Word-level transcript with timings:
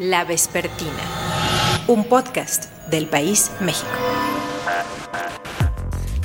La 0.00 0.24
Vespertina, 0.24 1.84
un 1.86 2.08
podcast 2.08 2.72
del 2.88 3.06
país 3.06 3.50
México. 3.60 3.90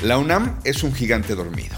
La 0.01 0.17
UNAM 0.17 0.61
es 0.63 0.81
un 0.83 0.93
gigante 0.93 1.35
dormido. 1.35 1.75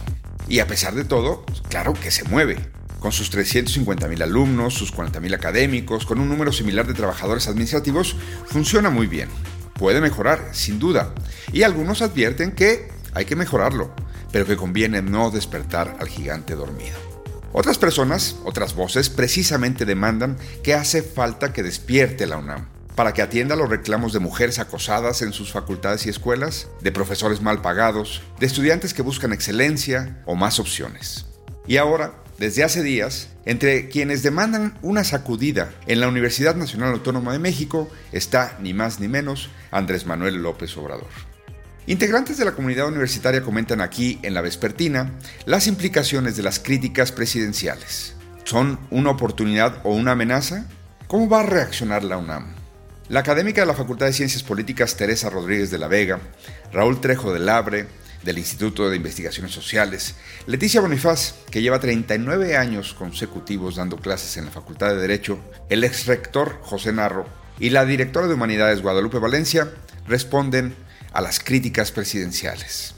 Y 0.47 0.59
a 0.59 0.67
pesar 0.67 0.93
de 0.93 1.05
todo, 1.05 1.43
claro 1.69 1.93
que 1.93 2.11
se 2.11 2.23
mueve. 2.25 2.59
Con 2.99 3.11
sus 3.11 3.35
350.000 3.35 4.21
alumnos, 4.21 4.75
sus 4.75 4.93
40.000 4.93 5.33
académicos, 5.33 6.05
con 6.05 6.19
un 6.19 6.29
número 6.29 6.51
similar 6.51 6.85
de 6.85 6.93
trabajadores 6.93 7.47
administrativos, 7.47 8.15
funciona 8.45 8.91
muy 8.91 9.07
bien. 9.07 9.29
Puede 9.73 9.99
mejorar, 9.99 10.49
sin 10.51 10.77
duda. 10.77 11.15
Y 11.51 11.63
algunos 11.63 12.03
advierten 12.03 12.51
que 12.51 12.89
hay 13.15 13.25
que 13.25 13.35
mejorarlo, 13.35 13.91
pero 14.31 14.45
que 14.45 14.55
conviene 14.55 15.01
no 15.01 15.31
despertar 15.31 15.97
al 15.99 16.09
gigante 16.09 16.53
dormido. 16.53 17.06
Otras 17.59 17.79
personas, 17.79 18.35
otras 18.45 18.75
voces, 18.75 19.09
precisamente 19.09 19.83
demandan 19.83 20.37
que 20.61 20.75
hace 20.75 21.01
falta 21.01 21.53
que 21.53 21.63
despierte 21.63 22.27
la 22.27 22.37
UNAM 22.37 22.67
para 22.93 23.15
que 23.15 23.23
atienda 23.23 23.55
los 23.55 23.67
reclamos 23.67 24.13
de 24.13 24.19
mujeres 24.19 24.59
acosadas 24.59 25.23
en 25.23 25.33
sus 25.33 25.51
facultades 25.51 26.05
y 26.05 26.09
escuelas, 26.09 26.67
de 26.81 26.91
profesores 26.91 27.41
mal 27.41 27.63
pagados, 27.63 28.21
de 28.39 28.45
estudiantes 28.45 28.93
que 28.93 29.01
buscan 29.01 29.33
excelencia 29.33 30.21
o 30.27 30.35
más 30.35 30.59
opciones. 30.59 31.25
Y 31.65 31.77
ahora, 31.77 32.13
desde 32.37 32.63
hace 32.63 32.83
días, 32.83 33.29
entre 33.45 33.89
quienes 33.89 34.21
demandan 34.21 34.77
una 34.83 35.03
sacudida 35.03 35.73
en 35.87 35.99
la 35.99 36.09
Universidad 36.09 36.53
Nacional 36.53 36.93
Autónoma 36.93 37.33
de 37.33 37.39
México 37.39 37.89
está 38.11 38.55
ni 38.61 38.75
más 38.75 38.99
ni 38.99 39.07
menos 39.07 39.49
Andrés 39.71 40.05
Manuel 40.05 40.43
López 40.43 40.77
Obrador. 40.77 41.36
Integrantes 41.87 42.37
de 42.37 42.43
la 42.43 42.51
comunidad 42.51 42.89
universitaria 42.89 43.41
comentan 43.41 43.79
aquí 43.79 44.19
en 44.21 44.33
la 44.33 44.41
vespertina 44.41 45.13
las 45.45 45.67
implicaciones 45.67 46.35
de 46.35 46.43
las 46.43 46.59
críticas 46.59 47.13
presidenciales. 47.13 48.13
¿Son 48.43 48.77
una 48.89 49.11
oportunidad 49.11 49.79
o 49.85 49.93
una 49.93 50.11
amenaza? 50.11 50.65
¿Cómo 51.07 51.29
va 51.29 51.39
a 51.39 51.45
reaccionar 51.45 52.03
la 52.03 52.17
UNAM? 52.17 52.53
La 53.07 53.21
académica 53.21 53.61
de 53.61 53.67
la 53.67 53.73
Facultad 53.73 54.07
de 54.07 54.11
Ciencias 54.11 54.43
Políticas 54.43 54.97
Teresa 54.97 55.29
Rodríguez 55.29 55.71
de 55.71 55.77
la 55.77 55.87
Vega, 55.87 56.19
Raúl 56.73 56.99
Trejo 56.99 57.31
del 57.31 57.47
Abre, 57.47 57.87
del 58.21 58.37
Instituto 58.37 58.89
de 58.89 58.97
Investigaciones 58.97 59.53
Sociales, 59.53 60.15
Leticia 60.45 60.81
Bonifaz, 60.81 61.35
que 61.49 61.61
lleva 61.61 61.79
39 61.79 62.57
años 62.57 62.93
consecutivos 62.95 63.77
dando 63.77 63.95
clases 63.95 64.35
en 64.35 64.43
la 64.43 64.51
Facultad 64.51 64.89
de 64.89 64.97
Derecho, 64.97 65.39
el 65.69 65.85
ex 65.85 66.05
rector 66.05 66.59
José 66.63 66.91
Narro 66.91 67.25
y 67.59 67.69
la 67.69 67.85
directora 67.85 68.27
de 68.27 68.33
Humanidades 68.33 68.81
Guadalupe 68.81 69.19
Valencia 69.19 69.71
responden 70.05 70.75
a 71.17 71.21
las 71.21 71.39
críticas 71.39 71.91
presidenciales. 71.91 72.93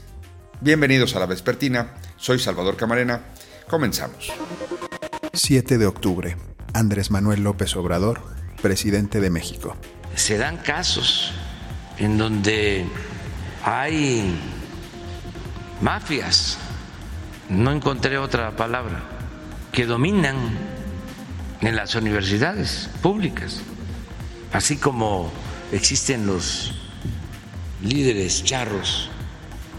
Bienvenidos 0.60 1.16
a 1.16 1.20
la 1.20 1.24
Vespertina, 1.24 1.94
soy 2.18 2.38
Salvador 2.38 2.76
Camarena, 2.76 3.22
comenzamos. 3.66 4.30
7 5.32 5.78
de 5.78 5.86
octubre, 5.86 6.36
Andrés 6.74 7.10
Manuel 7.10 7.42
López 7.42 7.74
Obrador, 7.76 8.20
presidente 8.60 9.22
de 9.22 9.30
México. 9.30 9.74
Se 10.16 10.36
dan 10.36 10.58
casos 10.58 11.32
en 11.96 12.18
donde 12.18 12.84
hay 13.64 14.38
mafias, 15.80 16.58
no 17.48 17.72
encontré 17.72 18.18
otra 18.18 18.54
palabra, 18.54 19.02
que 19.72 19.86
dominan 19.86 20.36
en 21.62 21.74
las 21.74 21.94
universidades 21.94 22.90
públicas, 23.00 23.62
así 24.52 24.76
como 24.76 25.32
existen 25.72 26.26
los 26.26 26.79
líderes 27.82 28.44
charros 28.44 29.08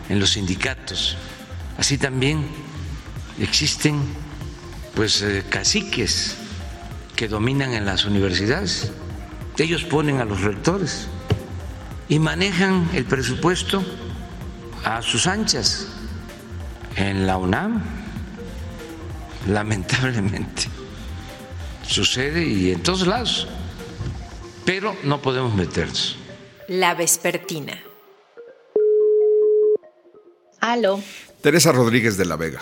en 0.09 0.19
los 0.19 0.31
sindicatos. 0.31 1.17
Así 1.77 1.97
también 1.97 2.45
existen 3.39 4.01
pues 4.95 5.21
eh, 5.21 5.43
caciques 5.49 6.37
que 7.15 7.27
dominan 7.27 7.73
en 7.73 7.85
las 7.85 8.05
universidades. 8.05 8.91
Ellos 9.57 9.83
ponen 9.83 10.19
a 10.19 10.25
los 10.25 10.41
rectores 10.41 11.07
y 12.09 12.19
manejan 12.19 12.89
el 12.93 13.05
presupuesto 13.05 13.83
a 14.83 15.01
sus 15.01 15.27
anchas 15.27 15.87
en 16.95 17.27
la 17.27 17.37
UNAM. 17.37 17.81
Lamentablemente 19.47 20.63
sucede 21.87 22.45
y 22.45 22.71
en 22.71 22.83
todos 22.83 23.07
lados. 23.07 23.47
Pero 24.65 24.95
no 25.03 25.21
podemos 25.21 25.55
meternos. 25.55 26.17
La 26.67 26.93
Vespertina. 26.93 27.90
Aló. 30.61 31.01
Teresa 31.41 31.71
Rodríguez 31.71 32.17
de 32.17 32.25
la 32.25 32.35
Vega. 32.35 32.61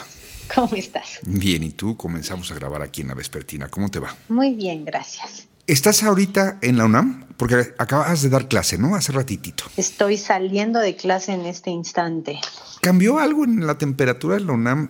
¿Cómo 0.55 0.73
estás? 0.73 1.19
Bien, 1.23 1.63
¿y 1.63 1.71
tú? 1.71 1.97
Comenzamos 1.97 2.49
a 2.49 2.55
grabar 2.55 2.81
aquí 2.81 3.01
en 3.01 3.09
la 3.09 3.13
Vespertina. 3.13 3.67
¿Cómo 3.67 3.91
te 3.91 3.99
va? 3.99 4.15
Muy 4.29 4.53
bien, 4.53 4.85
gracias. 4.85 5.47
¿Estás 5.67 6.01
ahorita 6.01 6.59
en 6.61 6.77
la 6.77 6.85
UNAM? 6.85 7.25
Porque 7.35 7.73
acabas 7.77 8.21
de 8.21 8.29
dar 8.29 8.47
clase, 8.47 8.77
¿no? 8.77 8.95
Hace 8.95 9.11
ratitito. 9.11 9.65
Estoy 9.75 10.17
saliendo 10.17 10.79
de 10.79 10.95
clase 10.95 11.33
en 11.33 11.45
este 11.45 11.71
instante. 11.71 12.39
¿Cambió 12.81 13.19
algo 13.19 13.43
en 13.43 13.67
la 13.67 13.77
temperatura 13.77 14.35
de 14.35 14.45
la 14.45 14.53
UNAM 14.53 14.89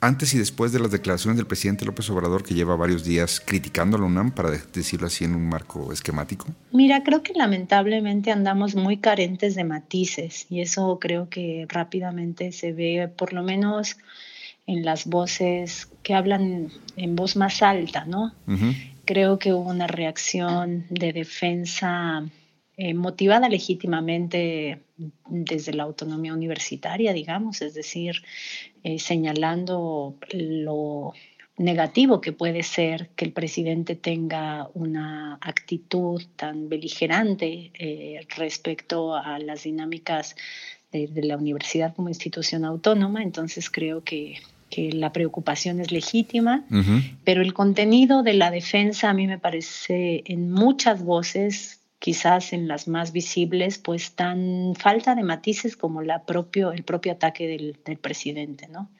antes 0.00 0.34
y 0.34 0.38
después 0.38 0.72
de 0.72 0.80
las 0.80 0.90
declaraciones 0.90 1.36
del 1.36 1.46
presidente 1.46 1.84
López 1.84 2.08
Obrador, 2.10 2.42
que 2.42 2.54
lleva 2.54 2.76
varios 2.76 3.04
días 3.04 3.40
criticando 3.40 3.96
a 3.96 4.00
la 4.00 4.06
UNAM, 4.06 4.32
para 4.32 4.50
decirlo 4.50 5.06
así 5.06 5.24
en 5.24 5.34
un 5.34 5.48
marco 5.48 5.92
esquemático? 5.92 6.46
Mira, 6.72 7.02
creo 7.02 7.22
que 7.22 7.34
lamentablemente 7.34 8.30
andamos 8.30 8.74
muy 8.74 8.96
carentes 8.96 9.54
de 9.54 9.64
matices 9.64 10.46
y 10.48 10.60
eso 10.60 10.98
creo 11.00 11.28
que 11.28 11.66
rápidamente 11.68 12.52
se 12.52 12.72
ve, 12.72 13.08
por 13.14 13.32
lo 13.32 13.42
menos 13.42 13.96
en 14.66 14.84
las 14.84 15.06
voces 15.06 15.88
que 16.02 16.14
hablan 16.14 16.70
en 16.96 17.16
voz 17.16 17.36
más 17.36 17.62
alta, 17.62 18.04
¿no? 18.04 18.32
Creo 19.04 19.38
que 19.38 19.52
hubo 19.52 19.68
una 19.68 19.86
reacción 19.86 20.86
de 20.90 21.12
defensa 21.12 22.24
eh, 22.76 22.94
motivada 22.94 23.48
legítimamente 23.48 24.80
desde 25.28 25.74
la 25.74 25.82
autonomía 25.82 26.32
universitaria, 26.32 27.12
digamos, 27.12 27.60
es 27.60 27.74
decir, 27.74 28.22
eh, 28.82 28.98
señalando 28.98 30.16
lo 30.32 31.12
negativo 31.56 32.22
que 32.22 32.32
puede 32.32 32.62
ser 32.62 33.10
que 33.16 33.26
el 33.26 33.32
presidente 33.32 33.94
tenga 33.94 34.70
una 34.72 35.38
actitud 35.42 36.22
tan 36.36 36.70
beligerante 36.70 37.70
eh, 37.74 38.26
respecto 38.36 39.14
a 39.14 39.38
las 39.38 39.64
dinámicas 39.64 40.36
de, 40.90 41.08
la 41.22 41.36
universidad 41.36 41.94
como 41.94 42.08
institución 42.08 42.64
autónoma. 42.64 43.22
Entonces 43.22 43.68
creo 43.68 44.02
que, 44.02 44.38
que 44.70 44.92
la 44.92 45.12
preocupación 45.12 45.80
es 45.80 45.92
legítima, 45.92 46.64
pero 47.24 47.42
el 47.42 47.52
contenido 47.52 48.22
de 48.22 48.34
la 48.34 48.50
defensa 48.50 49.10
a 49.10 49.14
mí 49.14 49.26
me 49.26 49.38
parece 49.38 50.22
en 50.24 50.50
muchas 50.50 51.04
voces 51.04 51.79
quizás 52.00 52.52
en 52.52 52.66
las 52.66 52.88
más 52.88 53.12
visibles, 53.12 53.78
pues 53.78 54.16
tan 54.16 54.74
falta 54.74 55.14
de 55.14 55.22
matices 55.22 55.76
como 55.76 56.02
la 56.02 56.24
propio, 56.24 56.72
el 56.72 56.82
propio 56.82 57.12
ataque 57.12 57.46
del, 57.46 57.78
del 57.84 57.98
presidente, 57.98 58.66
¿no? 58.66 58.90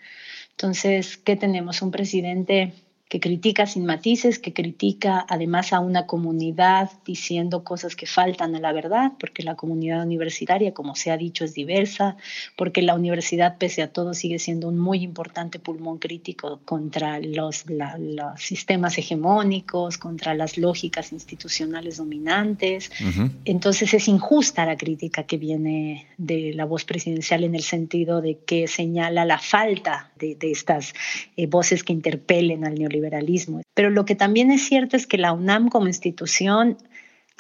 Entonces, 0.50 1.16
¿qué 1.16 1.34
tenemos? 1.34 1.82
Un 1.82 1.90
presidente 1.90 2.74
que 3.10 3.18
critica 3.18 3.66
sin 3.66 3.86
matices, 3.86 4.38
que 4.38 4.52
critica 4.52 5.26
además 5.28 5.72
a 5.72 5.80
una 5.80 6.06
comunidad 6.06 6.92
diciendo 7.04 7.64
cosas 7.64 7.96
que 7.96 8.06
faltan 8.06 8.54
a 8.54 8.60
la 8.60 8.72
verdad, 8.72 9.14
porque 9.18 9.42
la 9.42 9.56
comunidad 9.56 10.04
universitaria, 10.06 10.72
como 10.72 10.94
se 10.94 11.10
ha 11.10 11.16
dicho, 11.16 11.44
es 11.44 11.52
diversa, 11.52 12.16
porque 12.54 12.82
la 12.82 12.94
universidad, 12.94 13.58
pese 13.58 13.82
a 13.82 13.92
todo, 13.92 14.14
sigue 14.14 14.38
siendo 14.38 14.68
un 14.68 14.78
muy 14.78 15.02
importante 15.02 15.58
pulmón 15.58 15.98
crítico 15.98 16.60
contra 16.64 17.18
los, 17.18 17.64
los 17.68 18.40
sistemas 18.40 18.96
hegemónicos, 18.96 19.98
contra 19.98 20.32
las 20.34 20.56
lógicas 20.56 21.10
institucionales 21.10 21.96
dominantes. 21.96 22.92
Entonces 23.44 23.92
es 23.92 24.06
injusta 24.06 24.64
la 24.64 24.76
crítica 24.76 25.24
que 25.24 25.36
viene 25.36 26.06
de 26.16 26.52
la 26.54 26.64
voz 26.64 26.84
presidencial 26.84 27.42
en 27.42 27.56
el 27.56 27.62
sentido 27.62 28.20
de 28.20 28.38
que 28.38 28.68
señala 28.68 29.24
la 29.24 29.38
falta 29.38 30.12
de, 30.16 30.36
estas 30.42 30.94
eh, 31.36 31.48
voces 31.48 31.82
que 31.82 31.92
interpelen 31.92 32.64
al 32.64 32.76
neoliberalismo 32.76 32.99
Pero 33.74 33.90
lo 33.90 34.04
que 34.04 34.14
también 34.14 34.50
es 34.50 34.62
cierto 34.62 34.96
es 34.96 35.06
que 35.06 35.18
la 35.18 35.32
UNAM 35.32 35.68
como 35.68 35.86
institución 35.86 36.76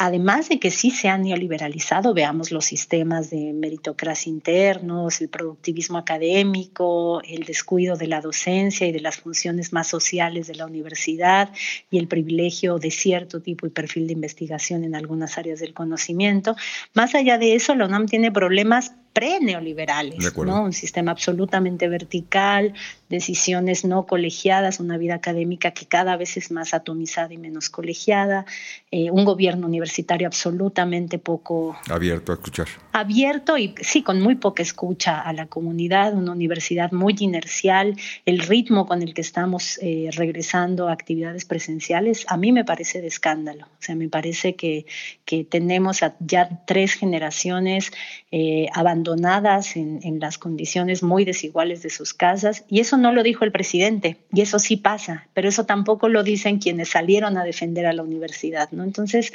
además 0.02 0.48
de 0.48 0.58
que 0.58 0.70
sí 0.70 0.90
se 0.90 1.08
han 1.08 1.24
neoliberalizado, 1.24 2.14
veamos 2.14 2.52
los 2.52 2.64
sistemas 2.64 3.28
de 3.28 3.52
meritocracia 3.52 4.30
internos, 4.30 5.20
el 5.20 5.28
productivismo 5.28 5.98
académico, 5.98 7.20
el 7.22 7.44
descuido 7.44 7.96
de 7.96 8.06
la 8.06 8.22
docencia 8.22 8.86
y 8.86 8.92
de 8.92 9.00
las 9.00 9.18
funciones 9.18 9.74
más 9.74 9.88
sociales 9.88 10.46
de 10.46 10.54
la 10.54 10.64
universidad 10.64 11.50
y 11.90 11.98
el 11.98 12.08
privilegio 12.08 12.78
de 12.78 12.90
cierto 12.90 13.42
tipo 13.42 13.66
y 13.66 13.70
perfil 13.70 14.06
de 14.06 14.14
investigación 14.14 14.84
en 14.84 14.94
algunas 14.94 15.36
áreas 15.36 15.60
del 15.60 15.74
conocimiento. 15.74 16.56
Más 16.94 17.14
allá 17.14 17.36
de 17.36 17.54
eso, 17.54 17.74
la 17.74 17.84
UNAM 17.84 18.06
tiene 18.06 18.32
problemas 18.32 18.94
pre-neoliberales, 19.12 20.36
¿no? 20.36 20.62
Un 20.62 20.72
sistema 20.72 21.10
absolutamente 21.10 21.88
vertical, 21.88 22.74
decisiones 23.08 23.84
no 23.84 24.06
colegiadas, 24.06 24.78
una 24.78 24.96
vida 24.98 25.14
académica 25.14 25.72
que 25.72 25.86
cada 25.86 26.16
vez 26.16 26.36
es 26.36 26.52
más 26.52 26.74
atomizada 26.74 27.34
y 27.34 27.38
menos 27.38 27.70
colegiada, 27.70 28.46
eh, 28.92 29.10
un 29.10 29.24
gobierno 29.24 29.66
universitario 29.66 30.28
absolutamente 30.28 31.18
poco... 31.18 31.76
Abierto 31.88 32.30
a 32.30 32.36
escuchar. 32.36 32.68
Abierto 32.92 33.58
y 33.58 33.74
sí, 33.80 34.02
con 34.02 34.20
muy 34.20 34.36
poca 34.36 34.62
escucha 34.62 35.20
a 35.20 35.32
la 35.32 35.46
comunidad, 35.46 36.14
una 36.14 36.32
universidad 36.32 36.92
muy 36.92 37.16
inercial, 37.18 37.96
el 38.26 38.38
ritmo 38.38 38.86
con 38.86 39.02
el 39.02 39.12
que 39.12 39.22
estamos 39.22 39.78
eh, 39.82 40.10
regresando 40.12 40.88
a 40.88 40.92
actividades 40.92 41.44
presenciales, 41.44 42.24
a 42.28 42.36
mí 42.36 42.52
me 42.52 42.64
parece 42.64 43.00
de 43.00 43.08
escándalo. 43.08 43.66
O 43.66 43.82
sea, 43.82 43.96
me 43.96 44.08
parece 44.08 44.54
que, 44.54 44.86
que 45.24 45.42
tenemos 45.42 46.00
ya 46.20 46.64
tres 46.64 46.94
generaciones 46.94 47.90
eh, 48.30 48.68
abandonadas 49.00 49.76
en, 49.76 50.00
en 50.02 50.20
las 50.20 50.36
condiciones 50.36 51.02
muy 51.02 51.24
desiguales 51.24 51.82
de 51.82 51.90
sus 51.90 52.12
casas 52.12 52.64
y 52.68 52.80
eso 52.80 52.96
no 52.96 53.12
lo 53.12 53.22
dijo 53.22 53.44
el 53.44 53.52
presidente 53.52 54.18
y 54.32 54.42
eso 54.42 54.58
sí 54.58 54.76
pasa, 54.76 55.26
pero 55.32 55.48
eso 55.48 55.64
tampoco 55.64 56.08
lo 56.08 56.22
dicen 56.22 56.58
quienes 56.58 56.90
salieron 56.90 57.38
a 57.38 57.44
defender 57.44 57.86
a 57.86 57.92
la 57.92 58.02
universidad, 58.02 58.70
¿no? 58.72 58.84
Entonces, 58.84 59.32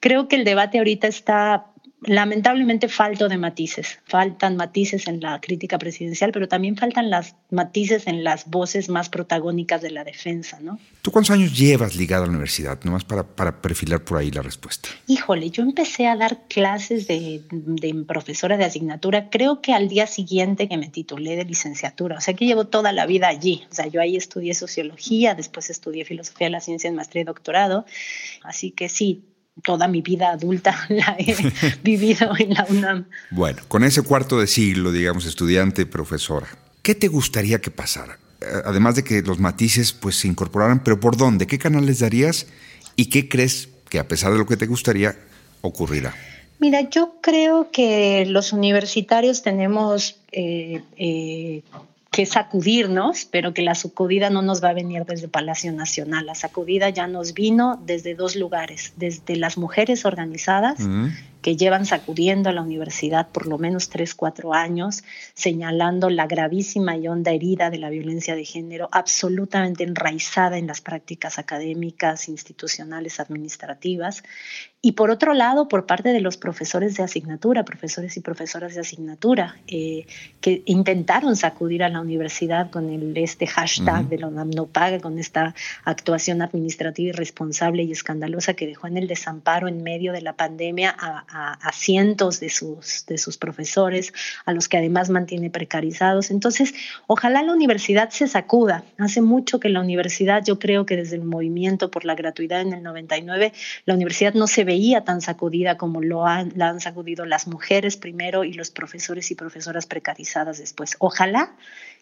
creo 0.00 0.28
que 0.28 0.36
el 0.36 0.44
debate 0.44 0.78
ahorita 0.78 1.06
está 1.08 1.66
lamentablemente 2.02 2.88
falto 2.88 3.28
de 3.28 3.38
matices. 3.38 3.98
Faltan 4.04 4.56
matices 4.56 5.08
en 5.08 5.20
la 5.20 5.40
crítica 5.40 5.78
presidencial, 5.78 6.32
pero 6.32 6.48
también 6.48 6.76
faltan 6.76 7.10
las 7.10 7.34
matices 7.50 8.06
en 8.06 8.24
las 8.24 8.46
voces 8.46 8.88
más 8.88 9.08
protagónicas 9.08 9.82
de 9.82 9.90
la 9.90 10.04
defensa, 10.04 10.58
¿no? 10.60 10.78
¿Tú 11.02 11.10
cuántos 11.10 11.30
años 11.30 11.56
llevas 11.56 11.96
ligada 11.96 12.22
a 12.22 12.26
la 12.26 12.32
universidad? 12.32 12.78
Nomás 12.84 13.04
para, 13.04 13.24
para 13.24 13.60
perfilar 13.60 14.04
por 14.04 14.18
ahí 14.18 14.30
la 14.30 14.42
respuesta. 14.42 14.88
Híjole, 15.06 15.50
yo 15.50 15.62
empecé 15.62 16.06
a 16.06 16.16
dar 16.16 16.46
clases 16.48 17.08
de, 17.08 17.42
de 17.50 17.94
profesora 18.06 18.56
de 18.56 18.64
asignatura, 18.64 19.28
creo 19.30 19.60
que 19.60 19.72
al 19.72 19.88
día 19.88 20.06
siguiente 20.06 20.68
que 20.68 20.76
me 20.76 20.88
titulé 20.88 21.36
de 21.36 21.44
licenciatura. 21.44 22.18
O 22.18 22.20
sea 22.20 22.34
que 22.34 22.46
llevo 22.46 22.66
toda 22.66 22.92
la 22.92 23.06
vida 23.06 23.28
allí. 23.28 23.66
O 23.70 23.74
sea, 23.74 23.86
yo 23.86 24.00
ahí 24.00 24.16
estudié 24.16 24.54
sociología, 24.54 25.34
después 25.34 25.70
estudié 25.70 26.04
filosofía 26.04 26.46
de 26.46 26.52
la 26.52 26.60
ciencia 26.60 26.88
en 26.88 26.94
maestría 26.96 27.22
y 27.22 27.24
doctorado. 27.24 27.86
Así 28.42 28.70
que 28.70 28.88
sí, 28.88 29.24
toda 29.62 29.88
mi 29.88 30.02
vida 30.02 30.30
adulta 30.30 30.84
la 30.88 31.16
he 31.18 31.36
vivido 31.82 32.32
en 32.38 32.54
la 32.54 32.66
UNAM. 32.68 33.04
Bueno, 33.30 33.62
con 33.68 33.84
ese 33.84 34.02
cuarto 34.02 34.38
de 34.38 34.46
siglo, 34.46 34.92
digamos, 34.92 35.26
estudiante, 35.26 35.86
profesora, 35.86 36.48
¿qué 36.82 36.94
te 36.94 37.08
gustaría 37.08 37.60
que 37.60 37.70
pasara? 37.70 38.18
Eh, 38.40 38.46
además 38.64 38.94
de 38.94 39.04
que 39.04 39.22
los 39.22 39.38
matices 39.38 39.92
pues 39.92 40.16
se 40.16 40.28
incorporaran, 40.28 40.82
pero 40.82 41.00
¿por 41.00 41.16
dónde? 41.16 41.46
¿Qué 41.46 41.58
canales 41.58 42.00
darías? 42.00 42.46
¿Y 42.96 43.06
qué 43.06 43.28
crees 43.28 43.68
que 43.88 43.98
a 43.98 44.08
pesar 44.08 44.32
de 44.32 44.38
lo 44.38 44.46
que 44.46 44.56
te 44.56 44.66
gustaría 44.66 45.16
ocurrirá? 45.60 46.14
Mira, 46.60 46.88
yo 46.90 47.14
creo 47.20 47.70
que 47.70 48.26
los 48.26 48.52
universitarios 48.52 49.42
tenemos 49.42 50.16
eh, 50.32 50.82
eh, 50.96 51.62
que 52.18 52.26
sacudirnos, 52.26 53.26
pero 53.30 53.54
que 53.54 53.62
la 53.62 53.76
sacudida 53.76 54.28
no 54.28 54.42
nos 54.42 54.60
va 54.60 54.70
a 54.70 54.72
venir 54.72 55.04
desde 55.04 55.28
Palacio 55.28 55.70
Nacional. 55.70 56.26
La 56.26 56.34
sacudida 56.34 56.90
ya 56.90 57.06
nos 57.06 57.32
vino 57.32 57.80
desde 57.86 58.16
dos 58.16 58.34
lugares, 58.34 58.92
desde 58.96 59.36
las 59.36 59.56
mujeres 59.56 60.04
organizadas, 60.04 60.80
que 61.48 61.56
llevan 61.56 61.86
sacudiendo 61.86 62.50
a 62.50 62.52
la 62.52 62.60
universidad 62.60 63.28
por 63.28 63.46
lo 63.46 63.56
menos 63.56 63.88
tres, 63.88 64.14
cuatro 64.14 64.52
años, 64.52 65.02
señalando 65.32 66.10
la 66.10 66.26
gravísima 66.26 66.98
y 66.98 67.08
honda 67.08 67.30
herida 67.30 67.70
de 67.70 67.78
la 67.78 67.88
violencia 67.88 68.36
de 68.36 68.44
género, 68.44 68.90
absolutamente 68.92 69.82
enraizada 69.82 70.58
en 70.58 70.66
las 70.66 70.82
prácticas 70.82 71.38
académicas, 71.38 72.28
institucionales, 72.28 73.18
administrativas. 73.18 74.24
Y 74.80 74.92
por 74.92 75.10
otro 75.10 75.34
lado, 75.34 75.66
por 75.66 75.86
parte 75.86 76.10
de 76.10 76.20
los 76.20 76.36
profesores 76.36 76.96
de 76.96 77.02
asignatura, 77.02 77.64
profesores 77.64 78.16
y 78.16 78.20
profesoras 78.20 78.74
de 78.74 78.82
asignatura, 78.82 79.56
eh, 79.66 80.06
que 80.40 80.62
intentaron 80.66 81.34
sacudir 81.34 81.82
a 81.82 81.88
la 81.88 82.00
universidad 82.00 82.70
con 82.70 82.88
el, 82.88 83.16
este 83.16 83.48
hashtag 83.48 84.08
de 84.08 84.18
la 84.18 84.30
no 84.30 84.66
paga, 84.66 85.00
con 85.00 85.18
esta 85.18 85.56
actuación 85.84 86.42
administrativa 86.42 87.08
irresponsable 87.08 87.82
y 87.82 87.90
escandalosa 87.90 88.54
que 88.54 88.68
dejó 88.68 88.86
en 88.86 88.98
el 88.98 89.08
desamparo 89.08 89.66
en 89.66 89.82
medio 89.82 90.12
de 90.12 90.20
la 90.20 90.34
pandemia 90.34 90.94
a, 90.96 91.24
a, 91.28 91.37
cientos 91.72 92.40
de 92.40 92.48
sus, 92.48 93.06
de 93.06 93.18
sus 93.18 93.38
profesores, 93.38 94.12
a 94.44 94.52
los 94.52 94.68
que 94.68 94.78
además 94.78 95.10
mantiene 95.10 95.50
precarizados. 95.50 96.30
Entonces, 96.30 96.74
ojalá 97.06 97.42
la 97.42 97.52
universidad 97.52 98.10
se 98.10 98.26
sacuda. 98.26 98.84
Hace 98.98 99.20
mucho 99.20 99.60
que 99.60 99.68
la 99.68 99.80
universidad, 99.80 100.44
yo 100.44 100.58
creo 100.58 100.86
que 100.86 100.96
desde 100.96 101.16
el 101.16 101.24
movimiento 101.24 101.90
por 101.90 102.04
la 102.04 102.14
gratuidad 102.14 102.60
en 102.60 102.72
el 102.72 102.82
99, 102.82 103.52
la 103.84 103.94
universidad 103.94 104.34
no 104.34 104.46
se 104.46 104.64
veía 104.64 105.04
tan 105.04 105.20
sacudida 105.20 105.76
como 105.76 106.00
lo 106.02 106.26
han, 106.26 106.52
la 106.56 106.68
han 106.68 106.80
sacudido 106.80 107.24
las 107.24 107.46
mujeres 107.46 107.96
primero 107.96 108.44
y 108.44 108.52
los 108.52 108.70
profesores 108.70 109.30
y 109.30 109.34
profesoras 109.34 109.86
precarizadas 109.86 110.58
después. 110.58 110.96
Ojalá 110.98 111.52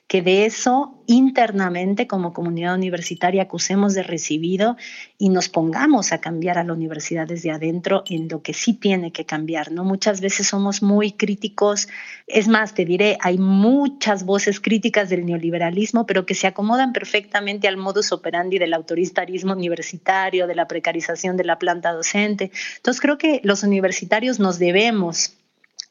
que 0.09 0.23
de 0.23 0.47
eso 0.47 1.03
internamente 1.07 2.07
como 2.07 2.33
comunidad 2.33 2.75
universitaria 2.75 3.43
acusemos 3.43 3.95
de 3.95 4.03
recibido 4.03 4.77
y 5.19 5.29
nos 5.31 5.49
pongamos 5.49 6.13
a 6.13 6.21
cambiar 6.21 6.59
a 6.59 6.65
la 6.65 6.73
universidad 6.73 7.27
desde 7.27 7.51
adentro 7.51 8.05
en 8.09 8.29
lo 8.29 8.43
que 8.43 8.53
sí 8.53 8.73
tiene 8.73 9.13
que 9.13 9.25
cambiar, 9.25 9.73
¿no? 9.73 9.85
Muchas 9.85 10.21
veces 10.21 10.49
somos 10.49 10.83
muy 10.83 11.13
críticos, 11.13 11.89
es 12.27 12.49
más, 12.49 12.75
te 12.75 12.85
diré, 12.85 13.19
hay 13.21 13.39
muchas 13.39 14.25
voces 14.25 14.61
críticas 14.61 15.09
del 15.09 15.27
neoliberalismo, 15.27 16.07
pero 16.07 16.27
que 16.27 16.35
se 16.35 16.47
acomodan 16.47 16.93
perfectamente 16.93 17.69
al 17.69 17.77
modus 17.77 18.13
operandi 18.13 18.59
del 18.59 18.75
autoritarismo 18.75 19.53
universitario, 19.53 20.47
de 20.47 20.55
la 20.55 20.69
precarización 20.69 21.37
de 21.37 21.45
la 21.45 21.59
planta 21.59 21.93
docente. 21.93 22.51
Entonces 22.77 23.01
creo 23.01 23.19
que 23.19 23.41
los 23.43 23.63
universitarios 23.63 24.39
nos 24.39 24.59
debemos 24.59 25.36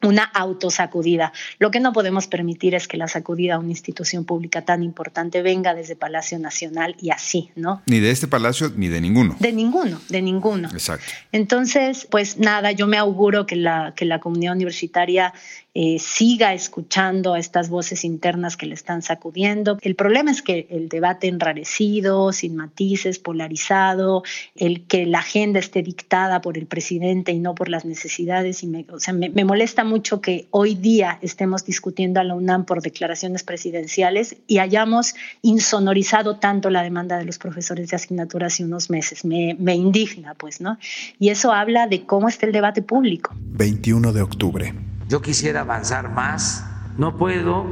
una 0.02 0.24
autosacudida. 0.24 1.32
Lo 1.58 1.70
que 1.70 1.80
no 1.80 1.92
podemos 1.92 2.26
permitir 2.26 2.74
es 2.74 2.86
que 2.86 2.96
la 2.96 3.08
sacudida 3.08 3.54
a 3.54 3.58
una 3.58 3.70
institución 3.70 4.24
pública 4.24 4.62
tan 4.62 4.82
importante 4.82 5.42
venga 5.42 5.74
desde 5.74 5.96
Palacio 5.96 6.38
Nacional 6.38 6.96
y 7.00 7.10
así, 7.10 7.50
¿no? 7.56 7.82
Ni 7.86 8.00
de 8.00 8.10
este 8.10 8.28
palacio 8.28 8.72
ni 8.76 8.88
de 8.88 9.00
ninguno. 9.00 9.36
De 9.40 9.52
ninguno, 9.52 10.00
de 10.08 10.22
ninguno. 10.22 10.68
Exacto. 10.72 11.06
Entonces, 11.32 12.06
pues 12.10 12.38
nada, 12.38 12.72
yo 12.72 12.86
me 12.86 12.98
auguro 12.98 13.46
que 13.46 13.56
la, 13.56 13.94
que 13.96 14.04
la 14.04 14.20
comunidad 14.20 14.54
universitaria 14.54 15.32
eh, 15.78 15.98
siga 15.98 16.54
escuchando 16.54 17.34
a 17.34 17.38
estas 17.38 17.68
voces 17.68 18.02
internas 18.02 18.56
que 18.56 18.64
le 18.64 18.72
están 18.72 19.02
sacudiendo. 19.02 19.76
El 19.82 19.94
problema 19.94 20.30
es 20.30 20.40
que 20.40 20.66
el 20.70 20.88
debate 20.88 21.28
enrarecido, 21.28 22.32
sin 22.32 22.56
matices, 22.56 23.18
polarizado, 23.18 24.22
el 24.54 24.86
que 24.86 25.04
la 25.04 25.18
agenda 25.18 25.58
esté 25.58 25.82
dictada 25.82 26.40
por 26.40 26.56
el 26.56 26.64
presidente 26.64 27.32
y 27.32 27.40
no 27.40 27.54
por 27.54 27.68
las 27.68 27.84
necesidades. 27.84 28.62
Y 28.62 28.68
me, 28.68 28.86
o 28.90 28.98
sea, 28.98 29.12
me, 29.12 29.44
molesta 29.44 29.84
mucho 29.84 30.22
que 30.22 30.46
hoy 30.50 30.76
día 30.76 31.18
estemos 31.20 31.66
discutiendo 31.66 32.20
a 32.20 32.24
la 32.24 32.34
UNAM 32.34 32.64
por 32.64 32.80
declaraciones 32.80 33.42
presidenciales 33.42 34.34
y 34.46 34.60
hayamos 34.60 35.14
insonorizado 35.42 36.38
tanto 36.38 36.70
la 36.70 36.82
demanda 36.82 37.18
de 37.18 37.26
los 37.26 37.36
profesores 37.36 37.90
de 37.90 37.96
asignatura 37.96 38.46
hace 38.46 38.64
unos 38.64 38.88
meses. 38.88 39.26
Me, 39.26 39.54
me 39.58 39.74
indigna, 39.74 40.32
pues, 40.32 40.58
¿no? 40.62 40.78
Y 41.18 41.28
eso 41.28 41.52
habla 41.52 41.86
de 41.86 42.06
cómo 42.06 42.30
está 42.30 42.46
el 42.46 42.52
debate 42.52 42.80
público. 42.80 43.34
21 43.36 44.14
de 44.14 44.22
octubre. 44.22 44.95
Yo 45.08 45.22
quisiera 45.22 45.60
avanzar 45.60 46.10
más, 46.12 46.64
no 46.98 47.16
puedo 47.16 47.64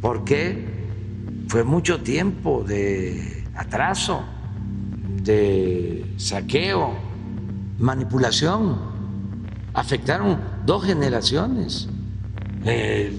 porque 0.00 0.64
fue 1.48 1.64
mucho 1.64 2.00
tiempo 2.00 2.64
de 2.66 3.44
atraso, 3.54 4.24
de 5.22 6.14
saqueo, 6.16 6.94
manipulación. 7.78 8.78
Afectaron 9.74 10.40
dos 10.64 10.84
generaciones 10.84 11.88
eh, 12.64 13.12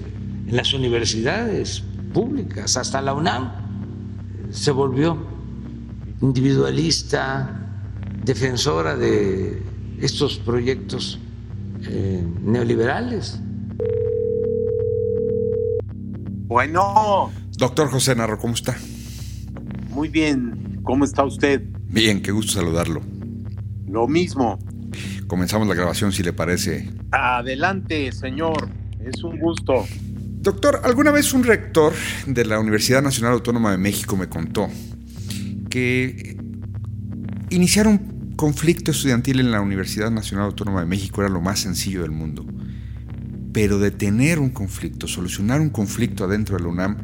en 0.46 0.56
las 0.56 0.74
universidades 0.74 1.84
públicas, 2.12 2.76
hasta 2.76 3.00
la 3.00 3.14
UNAM 3.14 3.52
se 4.50 4.72
volvió 4.72 5.16
individualista, 6.20 7.68
defensora 8.24 8.96
de 8.96 9.62
estos 10.00 10.38
proyectos 10.38 11.20
eh, 11.86 12.24
neoliberales. 12.42 13.40
Bueno. 16.46 17.30
Doctor 17.56 17.90
José 17.90 18.14
Narro, 18.14 18.38
¿cómo 18.38 18.54
está? 18.54 18.76
Muy 19.90 20.08
bien, 20.08 20.80
¿cómo 20.82 21.04
está 21.04 21.24
usted? 21.24 21.62
Bien, 21.88 22.22
qué 22.22 22.32
gusto 22.32 22.52
saludarlo. 22.52 23.00
Lo 23.86 24.06
mismo. 24.06 24.58
Comenzamos 25.26 25.68
la 25.68 25.74
grabación, 25.74 26.12
si 26.12 26.22
le 26.22 26.32
parece. 26.32 26.90
Adelante, 27.10 28.12
señor. 28.12 28.68
Es 29.00 29.22
un 29.22 29.38
gusto. 29.38 29.86
Doctor, 30.40 30.80
alguna 30.84 31.10
vez 31.10 31.32
un 31.32 31.44
rector 31.44 31.92
de 32.26 32.44
la 32.44 32.60
Universidad 32.60 33.02
Nacional 33.02 33.34
Autónoma 33.34 33.72
de 33.72 33.78
México 33.78 34.16
me 34.16 34.28
contó 34.28 34.68
que 35.68 36.36
iniciaron 37.50 38.17
conflicto 38.38 38.92
estudiantil 38.92 39.40
en 39.40 39.50
la 39.50 39.60
Universidad 39.60 40.12
Nacional 40.12 40.46
Autónoma 40.46 40.78
de 40.78 40.86
México 40.86 41.20
era 41.20 41.28
lo 41.28 41.40
más 41.40 41.58
sencillo 41.58 42.02
del 42.02 42.12
mundo. 42.12 42.46
Pero 43.52 43.80
detener 43.80 44.38
un 44.38 44.50
conflicto, 44.50 45.08
solucionar 45.08 45.60
un 45.60 45.70
conflicto 45.70 46.22
adentro 46.22 46.56
de 46.56 46.62
la 46.62 46.68
UNAM, 46.68 46.98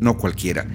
no 0.00 0.18
cualquiera. 0.18 0.66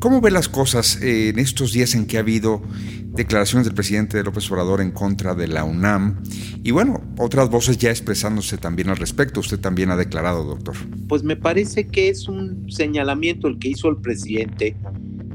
¿Cómo 0.00 0.20
ve 0.20 0.32
las 0.32 0.48
cosas 0.48 1.00
eh, 1.00 1.28
en 1.28 1.38
estos 1.38 1.72
días 1.72 1.94
en 1.94 2.06
que 2.06 2.16
ha 2.16 2.20
habido 2.20 2.60
declaraciones 3.06 3.66
del 3.66 3.74
presidente 3.74 4.20
López 4.24 4.50
Obrador 4.50 4.80
en 4.80 4.90
contra 4.90 5.36
de 5.36 5.46
la 5.46 5.62
UNAM? 5.62 6.20
Y 6.64 6.72
bueno, 6.72 7.00
otras 7.16 7.48
voces 7.50 7.78
ya 7.78 7.90
expresándose 7.90 8.58
también 8.58 8.88
al 8.88 8.96
respecto. 8.96 9.38
Usted 9.38 9.60
también 9.60 9.90
ha 9.90 9.96
declarado, 9.96 10.42
doctor. 10.42 10.74
Pues 11.06 11.22
me 11.22 11.36
parece 11.36 11.86
que 11.86 12.08
es 12.08 12.26
un 12.26 12.68
señalamiento 12.68 13.46
el 13.46 13.60
que 13.60 13.68
hizo 13.68 13.88
el 13.88 13.98
presidente 13.98 14.76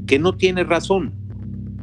que 0.05 0.19
no 0.19 0.35
tiene 0.35 0.65
razón, 0.65 1.13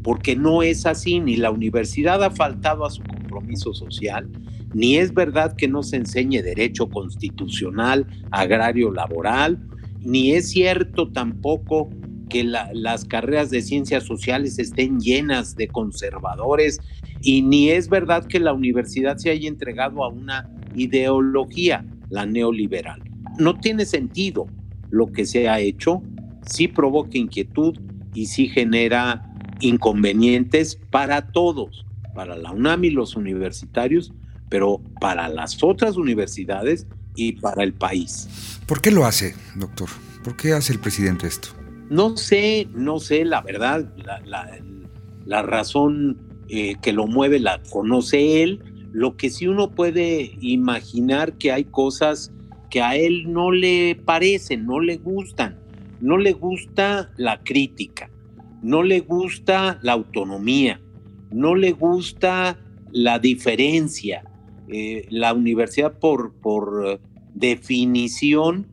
porque 0.07 0.37
no 0.37 0.63
es 0.63 0.87
así, 0.87 1.19
ni 1.19 1.37
la 1.37 1.51
universidad 1.51 2.23
ha 2.23 2.31
faltado 2.31 2.87
a 2.87 2.91
su 2.91 3.03
compromiso 3.03 3.75
social, 3.75 4.31
ni 4.73 4.99
es 4.99 5.13
verdad 5.13 5.57
que 5.57 5.67
no 5.67 5.83
se 5.83 5.97
enseñe 5.97 6.43
derecho 6.43 6.89
constitucional, 6.89 8.07
agrario, 8.31 8.93
laboral, 8.93 9.59
ni 9.99 10.31
es 10.31 10.51
cierto 10.51 11.11
tampoco 11.11 11.91
que 12.29 12.45
las 12.45 13.05
carreras 13.05 13.51
de 13.51 13.63
ciencias 13.63 14.05
sociales 14.05 14.61
estén 14.61 15.01
llenas 15.01 15.57
de 15.57 15.67
conservadores 15.67 16.79
y 17.21 17.43
ni 17.43 17.71
es 17.71 17.89
verdad 17.89 18.27
que 18.27 18.39
la 18.39 18.53
universidad 18.53 19.17
se 19.17 19.31
haya 19.31 19.49
entregado 19.49 20.05
a 20.05 20.09
una 20.09 20.49
ideología, 20.77 21.85
la 22.11 22.27
neoliberal. 22.27 23.03
No 23.41 23.59
tiene 23.59 23.85
sentido 23.85 24.47
lo 24.89 25.11
que 25.11 25.27
se 25.27 25.49
ha 25.49 25.59
hecho, 25.59 26.01
sí 26.43 26.69
provoca 26.69 27.19
inquietud 27.19 27.77
y 28.15 28.27
sí 28.27 28.47
genera 28.47 29.26
inconvenientes 29.61 30.79
para 30.91 31.29
todos, 31.29 31.87
para 32.15 32.37
la 32.37 32.51
UNAM 32.53 32.85
y 32.85 32.91
los 32.91 33.17
universitarios, 33.17 34.13
pero 34.49 34.81
para 35.01 35.29
las 35.29 35.63
otras 35.63 35.97
universidades 35.97 36.87
y 37.15 37.33
para 37.33 37.63
el 37.63 37.73
país. 37.73 38.61
¿Por 38.67 38.81
qué 38.81 38.91
lo 38.91 39.05
hace, 39.05 39.35
doctor? 39.55 39.89
¿Por 40.23 40.37
qué 40.37 40.53
hace 40.53 40.73
el 40.73 40.81
presidente 40.81 41.27
esto? 41.27 41.49
No 41.89 42.17
sé, 42.17 42.69
no 42.75 42.99
sé, 42.99 43.25
la 43.25 43.43
verdad, 43.43 43.93
la, 45.25 45.43
razón 45.43 46.19
eh, 46.49 46.75
que 46.83 46.93
lo 46.93 47.07
mueve 47.07 47.39
la 47.39 47.63
conoce 47.71 48.43
él. 48.43 48.89
Lo 48.93 49.17
que 49.17 49.31
sí 49.31 49.47
uno 49.47 49.71
puede 49.71 50.37
imaginar 50.41 51.35
que 51.35 51.53
hay 51.53 51.65
cosas 51.65 52.33
que 52.71 52.83
a 52.83 52.97
él 52.97 53.33
no 53.33 53.53
le 53.53 53.95
parecen, 54.05 54.67
no 54.67 54.81
le 54.81 54.97
gustan. 54.97 55.59
No 56.01 56.19
le 56.19 56.33
gusta 56.33 57.11
la 57.17 57.43
crítica, 57.43 58.11
no 58.67 58.83
le 58.83 58.99
gusta 58.99 59.79
la 59.83 59.93
autonomía, 59.93 60.81
no 61.31 61.55
le 61.55 61.71
gusta 61.71 62.59
la 62.91 63.21
diferencia. 63.21 64.25
Eh, 64.67 65.07
la 65.09 65.33
universidad 65.35 66.01
por, 66.01 66.35
por 66.35 67.01
definición 67.33 68.67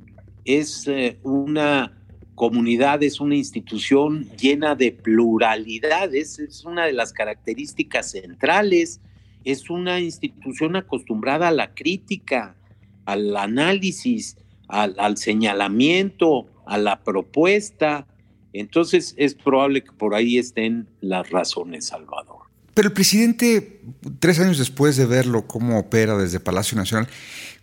es 0.45 0.87
eh, 0.87 1.19
una 1.21 1.95
comunidad, 2.33 3.03
es 3.03 3.19
una 3.19 3.35
institución 3.35 4.27
llena 4.35 4.73
de 4.73 4.93
pluralidades, 4.93 6.39
es 6.39 6.65
una 6.65 6.87
de 6.87 6.93
las 6.93 7.13
características 7.13 8.09
centrales, 8.09 8.99
es 9.43 9.69
una 9.69 9.99
institución 9.99 10.75
acostumbrada 10.75 11.49
a 11.49 11.51
la 11.51 11.75
crítica, 11.75 12.55
al 13.05 13.37
análisis, 13.37 14.37
al, 14.67 15.17
señalamiento, 15.17 16.47
a 16.65 16.79
la 16.79 17.03
propuesta. 17.03 18.07
Entonces 18.53 19.15
es 19.17 19.33
probable 19.33 19.83
que 19.83 19.91
por 19.91 20.15
ahí 20.15 20.37
estén 20.37 20.87
las 21.01 21.29
razones, 21.29 21.87
Salvador. 21.87 22.43
Pero 22.73 22.87
el 22.87 22.93
presidente, 22.93 23.81
tres 24.19 24.39
años 24.39 24.57
después 24.57 24.95
de 24.97 25.05
verlo 25.05 25.47
cómo 25.47 25.79
opera 25.79 26.17
desde 26.17 26.39
Palacio 26.39 26.77
Nacional, 26.77 27.07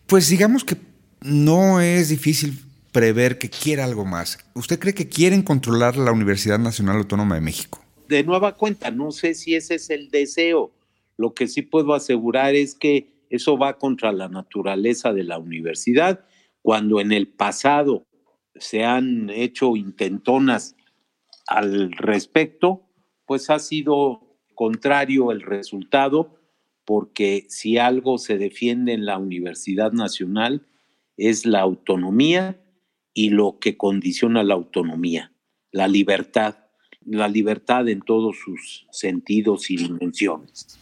pues 0.06 0.28
digamos 0.28 0.64
que 0.64 0.76
no 1.20 1.80
es 1.80 2.08
difícil 2.08 2.58
prever 2.92 3.38
que 3.38 3.50
quiere 3.50 3.82
algo 3.82 4.04
más. 4.04 4.38
¿Usted 4.54 4.78
cree 4.78 4.94
que 4.94 5.08
quieren 5.08 5.42
controlar 5.42 5.96
la 5.96 6.12
Universidad 6.12 6.58
Nacional 6.58 6.96
Autónoma 6.96 7.36
de 7.36 7.40
México? 7.40 7.82
De 8.08 8.24
nueva 8.24 8.56
cuenta, 8.56 8.90
no 8.90 9.12
sé 9.12 9.34
si 9.34 9.54
ese 9.54 9.76
es 9.76 9.90
el 9.90 10.10
deseo. 10.10 10.72
Lo 11.16 11.34
que 11.34 11.46
sí 11.46 11.62
puedo 11.62 11.94
asegurar 11.94 12.54
es 12.54 12.74
que 12.74 13.12
eso 13.30 13.56
va 13.56 13.78
contra 13.78 14.12
la 14.12 14.28
naturaleza 14.28 15.12
de 15.12 15.24
la 15.24 15.38
universidad. 15.38 16.24
Cuando 16.62 17.00
en 17.00 17.12
el 17.12 17.28
pasado 17.28 18.04
se 18.56 18.84
han 18.84 19.30
hecho 19.30 19.76
intentonas 19.76 20.74
al 21.50 21.90
respecto, 21.92 22.88
pues 23.26 23.50
ha 23.50 23.58
sido 23.58 24.38
contrario 24.54 25.32
el 25.32 25.42
resultado, 25.42 26.38
porque 26.86 27.46
si 27.48 27.76
algo 27.76 28.18
se 28.18 28.38
defiende 28.38 28.92
en 28.92 29.04
la 29.04 29.18
Universidad 29.18 29.92
Nacional 29.92 30.66
es 31.16 31.46
la 31.46 31.60
autonomía 31.60 32.62
y 33.12 33.30
lo 33.30 33.58
que 33.60 33.76
condiciona 33.76 34.44
la 34.44 34.54
autonomía, 34.54 35.32
la 35.72 35.88
libertad, 35.88 36.56
la 37.04 37.28
libertad 37.28 37.88
en 37.88 38.00
todos 38.00 38.36
sus 38.38 38.86
sentidos 38.92 39.70
y 39.70 39.76
dimensiones. 39.76 40.78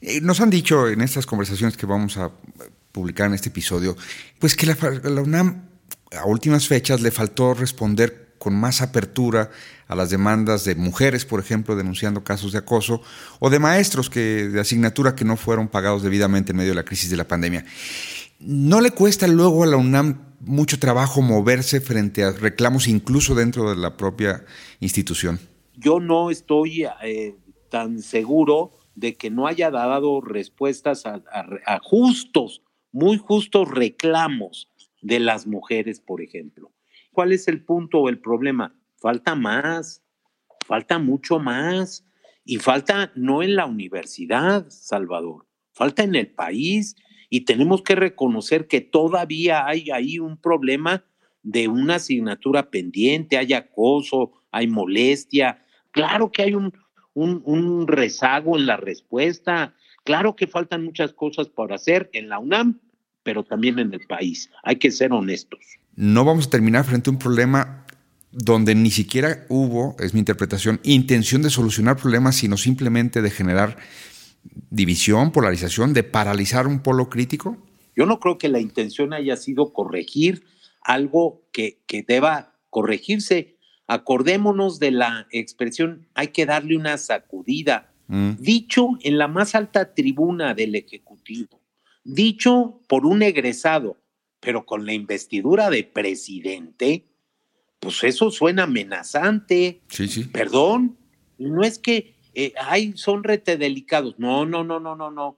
Eh, 0.00 0.20
nos 0.20 0.40
han 0.40 0.50
dicho 0.50 0.88
en 0.88 1.00
estas 1.00 1.26
conversaciones 1.26 1.76
que 1.76 1.86
vamos 1.86 2.16
a 2.16 2.30
publicar 2.92 3.26
en 3.26 3.34
este 3.34 3.48
episodio, 3.48 3.96
pues 4.38 4.54
que 4.54 4.66
la, 4.66 4.76
la 5.02 5.20
UNAM 5.20 5.68
a 6.12 6.26
últimas 6.26 6.68
fechas 6.68 7.02
le 7.02 7.10
faltó 7.10 7.54
responder 7.54 8.25
con 8.46 8.54
más 8.54 8.80
apertura 8.80 9.50
a 9.88 9.96
las 9.96 10.10
demandas 10.10 10.64
de 10.64 10.76
mujeres, 10.76 11.24
por 11.24 11.40
ejemplo, 11.40 11.74
denunciando 11.74 12.22
casos 12.22 12.52
de 12.52 12.58
acoso, 12.58 13.02
o 13.40 13.50
de 13.50 13.58
maestros 13.58 14.08
que, 14.08 14.46
de 14.46 14.60
asignatura 14.60 15.16
que 15.16 15.24
no 15.24 15.36
fueron 15.36 15.66
pagados 15.66 16.04
debidamente 16.04 16.52
en 16.52 16.58
medio 16.58 16.70
de 16.70 16.76
la 16.76 16.84
crisis 16.84 17.10
de 17.10 17.16
la 17.16 17.26
pandemia. 17.26 17.64
¿No 18.38 18.80
le 18.80 18.92
cuesta 18.92 19.26
luego 19.26 19.64
a 19.64 19.66
la 19.66 19.76
UNAM 19.76 20.36
mucho 20.38 20.78
trabajo 20.78 21.22
moverse 21.22 21.80
frente 21.80 22.22
a 22.22 22.30
reclamos 22.30 22.86
incluso 22.86 23.34
dentro 23.34 23.68
de 23.68 23.74
la 23.74 23.96
propia 23.96 24.44
institución? 24.78 25.40
Yo 25.74 25.98
no 25.98 26.30
estoy 26.30 26.86
eh, 27.02 27.34
tan 27.68 28.00
seguro 28.00 28.74
de 28.94 29.16
que 29.16 29.28
no 29.28 29.48
haya 29.48 29.72
dado 29.72 30.20
respuestas 30.20 31.04
a, 31.04 31.80
justos, 31.82 32.62
muy 32.92 33.18
justos 33.18 33.68
reclamos 33.68 34.68
de 35.02 35.18
las 35.18 35.48
mujeres, 35.48 35.98
por 35.98 36.22
ejemplo. 36.22 36.70
¿Cuál 37.16 37.32
es 37.32 37.48
el 37.48 37.64
punto 37.64 38.00
o 38.00 38.08
el 38.10 38.18
problema? 38.18 38.78
Falta 38.98 39.34
más, 39.34 40.04
falta 40.66 40.98
mucho 40.98 41.38
más. 41.38 42.04
Y 42.44 42.58
falta 42.58 43.10
no 43.14 43.42
en 43.42 43.56
la 43.56 43.64
universidad, 43.64 44.66
Salvador, 44.68 45.46
falta 45.72 46.04
en 46.04 46.14
el 46.14 46.26
país 46.26 46.94
y 47.30 47.46
tenemos 47.46 47.80
que 47.80 47.94
reconocer 47.94 48.68
que 48.68 48.82
todavía 48.82 49.66
hay 49.66 49.90
ahí 49.92 50.18
un 50.18 50.36
problema 50.36 51.06
de 51.42 51.68
una 51.68 51.94
asignatura 51.94 52.68
pendiente, 52.68 53.38
hay 53.38 53.54
acoso, 53.54 54.32
hay 54.50 54.66
molestia, 54.66 55.64
claro 55.92 56.30
que 56.30 56.42
hay 56.42 56.54
un, 56.54 56.74
un, 57.14 57.88
rezago 57.88 58.58
en 58.58 58.66
la 58.66 58.76
respuesta, 58.76 59.74
claro 60.04 60.36
que 60.36 60.46
faltan 60.46 60.84
muchas 60.84 61.14
cosas 61.14 61.48
por 61.48 61.72
hacer 61.72 62.10
en 62.12 62.28
la 62.28 62.40
UNAM, 62.40 62.78
pero 63.22 63.42
también 63.42 63.78
en 63.78 63.94
el 63.94 64.06
país, 64.06 64.50
hay 64.62 64.76
que 64.76 64.90
ser 64.90 65.12
honestos. 65.14 65.78
No 65.96 66.24
vamos 66.24 66.46
a 66.46 66.50
terminar 66.50 66.84
frente 66.84 67.10
a 67.10 67.12
un 67.12 67.18
problema 67.18 67.84
donde 68.30 68.74
ni 68.74 68.90
siquiera 68.90 69.46
hubo, 69.48 69.96
es 69.98 70.12
mi 70.12 70.20
interpretación, 70.20 70.78
intención 70.82 71.40
de 71.42 71.50
solucionar 71.50 71.96
problemas, 71.96 72.36
sino 72.36 72.58
simplemente 72.58 73.22
de 73.22 73.30
generar 73.30 73.78
división, 74.70 75.32
polarización, 75.32 75.92
de 75.92 76.02
paralizar 76.02 76.66
un 76.66 76.80
polo 76.80 77.08
crítico? 77.08 77.56
Yo 77.94 78.06
no 78.06 78.20
creo 78.20 78.38
que 78.38 78.48
la 78.48 78.60
intención 78.60 79.12
haya 79.12 79.36
sido 79.36 79.72
corregir 79.72 80.44
algo 80.82 81.42
que, 81.52 81.78
deba 82.06 82.54
corregirse. 82.70 83.56
Acordémonos 83.86 84.78
de 84.78 84.90
la 84.90 85.26
expresión, 85.30 86.06
hay 86.14 86.28
que 86.28 86.44
darle 86.44 86.76
una 86.76 86.98
sacudida. 86.98 87.92
Mm. 88.08 88.32
Dicho 88.38 88.90
en 89.02 89.18
la 89.18 89.28
más 89.28 89.54
alta 89.54 89.94
tribuna 89.94 90.54
del 90.54 90.74
Ejecutivo, 90.74 91.60
dicho 92.04 92.80
por 92.86 93.06
un 93.06 93.22
egresado, 93.22 93.96
pero 94.46 94.64
con 94.64 94.86
la 94.86 94.92
investidura 94.92 95.70
de 95.70 95.82
presidente, 95.82 97.04
pues 97.80 98.04
eso 98.04 98.30
suena 98.30 98.62
amenazante. 98.62 99.80
Sí, 99.88 100.06
sí. 100.06 100.22
Perdón, 100.22 100.96
no 101.36 101.64
es 101.64 101.80
que 101.80 102.14
eh, 102.32 102.52
ay, 102.56 102.92
son 102.94 103.24
rete 103.24 103.56
delicados. 103.56 104.20
No, 104.20 104.46
no, 104.46 104.62
no, 104.62 104.78
no, 104.78 104.94
no, 104.94 105.10
no. 105.10 105.36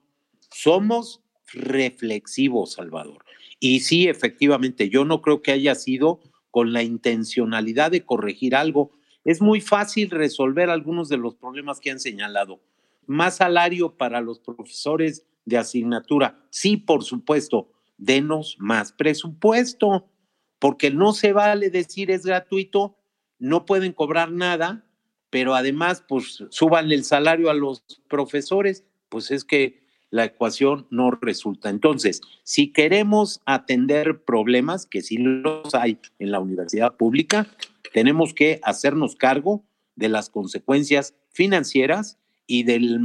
Somos 0.51 1.23
reflexivos, 1.51 2.73
Salvador. 2.73 3.25
Y 3.59 3.79
sí, 3.79 4.07
efectivamente, 4.07 4.89
yo 4.89 5.05
no 5.05 5.23
creo 5.23 5.41
que 5.41 5.53
haya 5.53 5.73
sido 5.73 6.19
con 6.51 6.71
la 6.71 6.83
intencionalidad 6.83 7.89
de 7.89 8.05
corregir 8.05 8.55
algo. 8.55 8.91
Es 9.23 9.41
muy 9.41 9.59
fácil 9.59 10.11
resolver 10.11 10.69
algunos 10.69 11.09
de 11.09 11.17
los 11.17 11.33
problemas 11.33 11.79
que 11.79 11.89
han 11.89 11.99
señalado. 11.99 12.61
Más 13.07 13.37
salario 13.37 13.97
para 13.97 14.21
los 14.21 14.37
profesores 14.37 15.25
de 15.45 15.57
asignatura. 15.57 16.45
Sí, 16.51 16.77
por 16.77 17.03
supuesto, 17.03 17.71
denos 17.99 18.57
más 18.59 18.91
presupuesto, 18.91 20.09
porque 20.57 20.89
no 20.89 21.13
se 21.13 21.33
vale 21.33 21.69
decir 21.69 22.09
es 22.09 22.25
gratuito, 22.25 22.97
no 23.37 23.65
pueden 23.65 23.93
cobrar 23.93 24.31
nada 24.31 24.89
pero 25.29 25.55
además, 25.55 26.03
pues 26.07 26.43
suban 26.49 26.91
el 26.91 27.03
salario 27.03 27.49
a 27.49 27.53
los 27.53 27.83
profesores, 28.07 28.83
pues 29.09 29.31
es 29.31 29.43
que 29.43 29.87
la 30.09 30.25
ecuación 30.25 30.87
no 30.89 31.11
resulta. 31.11 31.69
Entonces, 31.69 32.21
si 32.43 32.71
queremos 32.73 33.41
atender 33.45 34.23
problemas, 34.23 34.87
que 34.87 35.01
sí 35.01 35.17
los 35.17 35.75
hay 35.75 35.99
en 36.17 36.31
la 36.31 36.39
universidad 36.39 36.95
pública, 36.95 37.47
tenemos 37.93 38.33
que 38.33 38.59
hacernos 38.63 39.15
cargo 39.15 39.63
de 39.95 40.09
las 40.09 40.29
consecuencias 40.29 41.13
financieras 41.31 42.17
y 42.47 42.63
del 42.63 42.99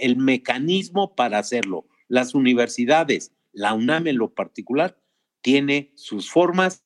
el 0.00 0.16
mecanismo 0.16 1.14
para 1.14 1.38
hacerlo. 1.38 1.86
Las 2.08 2.34
universidades, 2.34 3.32
la 3.54 3.72
UNAM 3.72 4.06
en 4.08 4.18
lo 4.18 4.34
particular, 4.34 4.98
tiene 5.40 5.92
sus 5.94 6.30
formas 6.30 6.84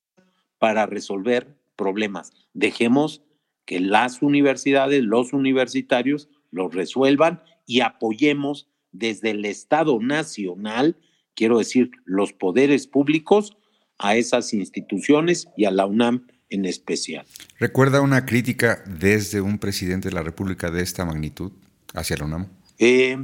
para 0.58 0.86
resolver 0.86 1.56
problemas. 1.76 2.32
Dejemos 2.54 3.22
que 3.64 3.80
las 3.80 4.22
universidades, 4.22 5.02
los 5.02 5.32
universitarios, 5.32 6.28
los 6.50 6.74
resuelvan 6.74 7.42
y 7.66 7.80
apoyemos 7.80 8.68
desde 8.92 9.30
el 9.30 9.44
Estado 9.44 10.00
Nacional, 10.00 10.96
quiero 11.34 11.58
decir, 11.58 11.90
los 12.04 12.32
poderes 12.32 12.86
públicos, 12.86 13.56
a 13.98 14.16
esas 14.16 14.54
instituciones 14.54 15.48
y 15.56 15.64
a 15.64 15.70
la 15.70 15.86
UNAM 15.86 16.26
en 16.50 16.64
especial. 16.64 17.26
¿Recuerda 17.58 18.00
una 18.00 18.24
crítica 18.24 18.82
desde 18.86 19.40
un 19.40 19.58
presidente 19.58 20.08
de 20.08 20.14
la 20.14 20.22
República 20.22 20.70
de 20.70 20.82
esta 20.82 21.04
magnitud 21.04 21.52
hacia 21.94 22.16
la 22.16 22.24
UNAM? 22.24 22.48
Eh, 22.78 23.18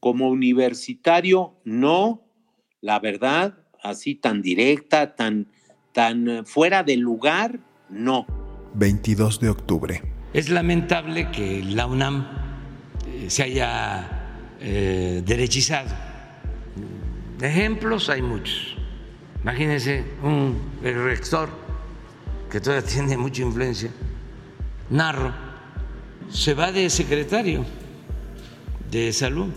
como 0.00 0.28
universitario, 0.28 1.54
no. 1.64 2.22
La 2.80 2.98
verdad, 2.98 3.58
así 3.82 4.14
tan 4.14 4.42
directa, 4.42 5.14
tan, 5.14 5.46
tan 5.92 6.44
fuera 6.46 6.82
de 6.82 6.96
lugar, 6.96 7.60
no. 7.90 8.26
22 8.74 9.40
de 9.40 9.50
octubre. 9.50 10.02
Es 10.32 10.48
lamentable 10.48 11.30
que 11.30 11.62
la 11.62 11.86
UNAM 11.86 12.26
eh, 13.06 13.28
se 13.28 13.42
haya 13.42 14.56
eh, 14.60 15.22
derechizado. 15.24 15.90
Ejemplos 17.40 18.08
hay 18.08 18.22
muchos. 18.22 18.76
Imagínense 19.42 20.04
un 20.22 20.58
el 20.82 21.02
rector 21.02 21.48
que 22.50 22.60
todavía 22.60 22.86
tiene 22.94 23.16
mucha 23.16 23.42
influencia, 23.42 23.90
Narro, 24.90 25.32
se 26.28 26.54
va 26.54 26.72
de 26.72 26.90
secretario 26.90 27.64
de 28.90 29.12
salud 29.12 29.50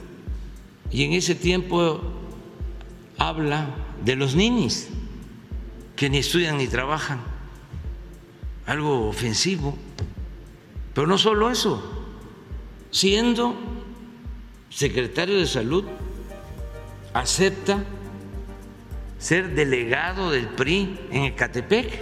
y 0.94 1.04
en 1.04 1.14
ese 1.14 1.34
tiempo 1.34 2.02
habla 3.18 3.76
de 4.06 4.16
los 4.16 4.36
ninis 4.36 4.90
que 5.96 6.08
ni 6.08 6.20
estudian 6.20 6.58
ni 6.58 6.68
trabajan, 6.68 7.20
algo 8.68 9.10
ofensivo. 9.10 9.76
Pero 10.94 11.08
no 11.08 11.18
solo 11.18 11.50
eso, 11.50 11.82
siendo 12.92 13.56
secretario 14.70 15.40
de 15.40 15.48
salud, 15.48 15.84
acepta 17.14 17.84
ser 19.18 19.56
delegado 19.56 20.30
del 20.30 20.48
PRI 20.48 21.00
en 21.10 21.24
Ecatepec. 21.24 22.02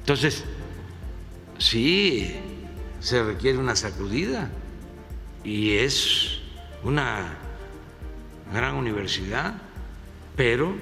Entonces, 0.00 0.44
sí, 1.56 2.34
se 3.00 3.22
requiere 3.22 3.56
una 3.56 3.74
sacudida 3.74 4.50
y 5.44 5.70
es 5.72 6.40
una 6.82 7.38
gran 8.52 8.74
universidad, 8.74 9.54
pero 10.36 10.74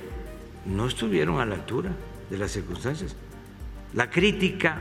no 0.65 0.87
estuvieron 0.87 1.41
a 1.41 1.47
la 1.47 1.55
altura 1.57 1.91
de 2.31 2.39
las 2.39 2.53
circunstancias. 2.53 3.15
La 3.95 4.11
crítica 4.11 4.81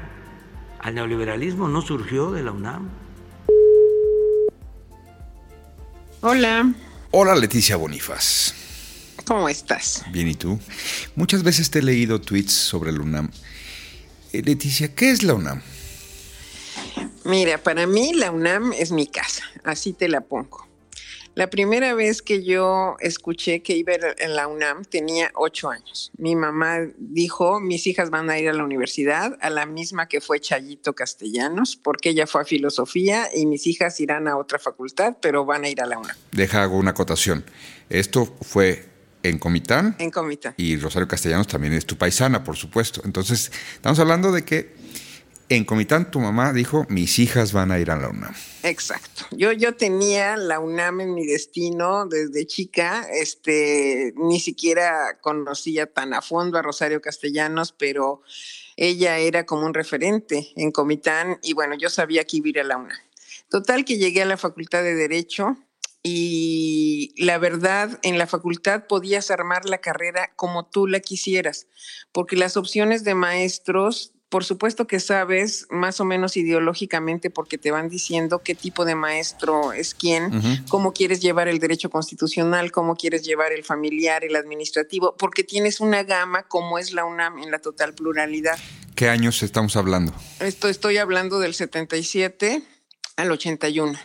al 0.79 0.95
neoliberalismo 0.95 1.67
no 1.67 1.81
surgió 1.81 2.31
de 2.31 2.43
la 2.43 2.51
UNAM. 2.51 2.89
Hola. 6.21 6.73
Hola 7.11 7.35
Leticia 7.35 7.77
Bonifaz. 7.77 8.53
¿Cómo 9.25 9.49
estás? 9.49 10.05
Bien, 10.11 10.27
¿y 10.27 10.35
tú? 10.35 10.59
Muchas 11.15 11.43
veces 11.43 11.69
te 11.69 11.79
he 11.79 11.83
leído 11.83 12.21
tweets 12.21 12.53
sobre 12.53 12.91
la 12.91 13.01
UNAM. 13.01 13.29
Eh, 14.31 14.41
Leticia, 14.43 14.93
¿qué 14.93 15.11
es 15.11 15.23
la 15.23 15.33
UNAM? 15.33 15.61
Mira, 17.25 17.57
para 17.57 17.87
mí 17.87 18.13
la 18.13 18.31
UNAM 18.31 18.73
es 18.73 18.91
mi 18.91 19.07
casa, 19.07 19.43
así 19.63 19.93
te 19.93 20.07
la 20.07 20.21
pongo. 20.21 20.66
La 21.37 21.51
primera 21.51 21.93
vez 21.93 22.23
que 22.23 22.43
yo 22.43 22.95
escuché 22.99 23.61
que 23.61 23.77
iba 23.77 23.93
a 23.93 24.27
la 24.27 24.47
UNAM 24.47 24.83
tenía 24.85 25.29
ocho 25.35 25.69
años. 25.69 26.11
Mi 26.17 26.35
mamá 26.35 26.79
dijo, 26.97 27.59
mis 27.59 27.85
hijas 27.85 28.09
van 28.09 28.31
a 28.31 28.39
ir 28.39 28.49
a 28.49 28.53
la 28.53 28.63
universidad, 28.63 29.37
a 29.39 29.51
la 29.51 29.67
misma 29.67 30.07
que 30.07 30.19
fue 30.19 30.39
Chayito 30.39 30.95
Castellanos, 30.95 31.75
porque 31.75 32.09
ella 32.09 32.25
fue 32.25 32.41
a 32.41 32.43
filosofía 32.43 33.29
y 33.31 33.45
mis 33.45 33.67
hijas 33.67 33.99
irán 33.99 34.27
a 34.27 34.35
otra 34.35 34.57
facultad, 34.57 35.17
pero 35.21 35.45
van 35.45 35.65
a 35.65 35.69
ir 35.69 35.79
a 35.79 35.85
la 35.85 35.99
UNAM. 35.99 36.17
Deja, 36.31 36.63
hago 36.63 36.75
una 36.75 36.89
acotación. 36.89 37.45
Esto 37.87 38.25
fue 38.41 38.85
en 39.21 39.37
Comitán. 39.37 39.95
En 39.99 40.09
Comitán. 40.09 40.55
Y 40.57 40.77
Rosario 40.77 41.07
Castellanos 41.07 41.45
también 41.45 41.73
es 41.73 41.85
tu 41.85 41.99
paisana, 41.99 42.43
por 42.43 42.55
supuesto. 42.55 43.01
Entonces, 43.05 43.51
estamos 43.75 43.99
hablando 43.99 44.31
de 44.31 44.43
que 44.43 44.73
en 45.49 45.65
Comitán 45.65 46.11
tu 46.11 46.19
mamá 46.19 46.53
dijo, 46.53 46.85
mis 46.89 47.19
hijas 47.19 47.53
van 47.53 47.71
a 47.71 47.79
ir 47.79 47.91
a 47.91 47.97
la 47.97 48.09
UNAM. 48.09 48.33
Exacto. 48.63 49.25
Yo, 49.31 49.51
yo 49.51 49.75
tenía 49.75 50.35
la 50.37 50.59
UNAM 50.59 51.01
en 51.01 51.13
mi 51.13 51.25
destino 51.25 52.05
desde 52.05 52.45
chica. 52.45 53.07
Este, 53.11 54.13
ni 54.17 54.39
siquiera 54.39 55.17
conocía 55.21 55.85
tan 55.91 56.13
a 56.13 56.21
fondo 56.21 56.57
a 56.57 56.61
Rosario 56.61 57.01
Castellanos, 57.01 57.71
pero 57.71 58.21
ella 58.75 59.17
era 59.17 59.45
como 59.45 59.65
un 59.65 59.73
referente 59.73 60.49
en 60.55 60.71
Comitán 60.71 61.39
y 61.41 61.53
bueno, 61.53 61.75
yo 61.75 61.89
sabía 61.89 62.25
que 62.25 62.37
iba 62.37 62.47
a 62.47 62.49
ir 62.49 62.59
a 62.59 62.63
la 62.63 62.77
UNAM. 62.77 62.97
Total 63.49 63.85
que 63.85 63.97
llegué 63.97 64.23
a 64.23 64.25
la 64.25 64.37
Facultad 64.37 64.83
de 64.83 64.95
Derecho 64.95 65.57
y 66.03 67.13
la 67.17 67.37
verdad, 67.37 67.99
en 68.01 68.17
la 68.17 68.27
facultad 68.27 68.87
podías 68.87 69.29
armar 69.29 69.65
la 69.65 69.79
carrera 69.79 70.31
como 70.35 70.65
tú 70.65 70.87
la 70.87 71.01
quisieras, 71.01 71.67
porque 72.13 72.37
las 72.37 72.55
opciones 72.55 73.03
de 73.03 73.13
maestros, 73.13 74.13
por 74.29 74.43
supuesto 74.43 74.87
que 74.87 74.99
sabes 74.99 75.67
más 75.69 75.99
o 76.01 76.05
menos 76.05 76.35
ideológicamente 76.35 77.29
porque 77.29 77.57
te 77.57 77.71
van 77.71 77.87
diciendo 77.87 78.41
qué 78.43 78.55
tipo 78.55 78.83
de 78.83 78.95
maestro 78.95 79.71
es 79.71 79.93
quién, 79.93 80.65
cómo 80.67 80.91
quieres 80.93 81.21
llevar 81.21 81.47
el 81.47 81.59
derecho 81.59 81.89
constitucional, 81.89 82.71
cómo 82.71 82.95
quieres 82.95 83.23
llevar 83.23 83.53
el 83.53 83.63
familiar, 83.63 84.25
el 84.25 84.35
administrativo, 84.35 85.15
porque 85.17 85.43
tienes 85.43 85.79
una 85.79 86.03
gama 86.03 86.43
como 86.43 86.77
es 86.77 86.91
la 86.91 87.05
UNAM 87.05 87.39
en 87.39 87.51
la 87.51 87.59
total 87.59 87.93
pluralidad. 87.93 88.57
¿Qué 88.95 89.09
años 89.09 89.43
estamos 89.43 89.77
hablando? 89.77 90.13
Esto 90.39 90.67
estoy 90.67 90.97
hablando 90.97 91.39
del 91.39 91.53
77 91.53 92.63
al 93.15 93.31
81. 93.31 93.97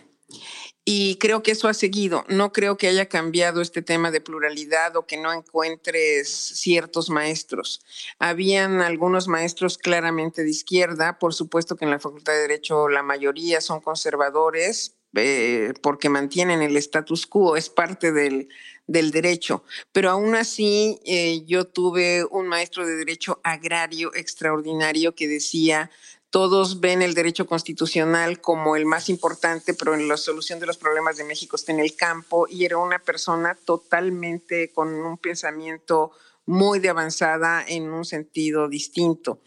Y 0.85 1.17
creo 1.17 1.43
que 1.43 1.53
eso 1.53 1.69
ha 1.69 1.75
seguido. 1.75 2.25
No 2.29 2.53
creo 2.53 2.77
que 2.77 2.89
haya 2.89 3.07
cambiado 3.07 3.61
este 3.61 3.83
tema 3.83 4.11
de 4.11 4.21
pluralidad 4.21 4.97
o 4.97 5.07
que 5.07 5.17
no 5.17 5.33
encuentres 5.33 6.29
ciertos 6.29 7.09
maestros. 7.09 7.83
Habían 8.19 8.81
algunos 8.81 9.29
maestros 9.29 9.79
claramente 9.79 10.43
de 10.43 10.51
izquierda. 10.51 11.19
Por 11.21 11.35
supuesto 11.35 11.77
que 11.77 11.85
en 11.85 11.93
la 11.93 12.01
Facultad 12.01 12.33
de 12.33 12.41
Derecho 12.41 12.89
la 12.89 13.05
mayoría 13.05 13.61
son 13.61 13.81
conservadores 13.81 14.97
eh, 15.15 15.75
porque 15.83 16.09
mantienen 16.09 16.63
el 16.63 16.77
status 16.79 17.27
quo, 17.27 17.57
es 17.57 17.69
parte 17.69 18.13
del, 18.13 18.49
del 18.87 19.11
derecho. 19.11 19.63
Pero 19.93 20.11
aún 20.11 20.35
así, 20.35 21.01
eh, 21.05 21.45
yo 21.45 21.67
tuve 21.67 22.25
un 22.25 22.49
maestro 22.49 22.87
de 22.87 22.97
derecho 22.97 23.41
agrario 23.45 24.15
extraordinario 24.15 25.15
que 25.15 25.29
decía, 25.29 25.91
todos 26.33 26.81
ven 26.81 27.03
el 27.03 27.13
derecho 27.13 27.47
constitucional 27.47 28.41
como 28.41 28.75
el 28.75 28.87
más 28.87 29.11
importante, 29.11 29.75
pero 29.75 29.93
en 29.93 30.09
la 30.09 30.17
solución 30.17 30.59
de 30.61 30.67
los 30.67 30.79
problemas 30.79 31.19
de 31.19 31.25
México 31.25 31.57
está 31.57 31.73
en 31.73 31.81
el 31.81 31.95
campo 31.95 32.47
y 32.49 32.65
era 32.65 32.79
una 32.79 32.99
persona 32.99 33.55
totalmente 33.67 34.71
con 34.71 34.89
un 34.89 35.19
pensamiento 35.19 36.13
muy 36.47 36.81
de 36.81 36.89
avanzada 36.89 37.65
en 37.67 37.91
un 37.91 38.05
sentido 38.05 38.69
distinto. 38.69 39.41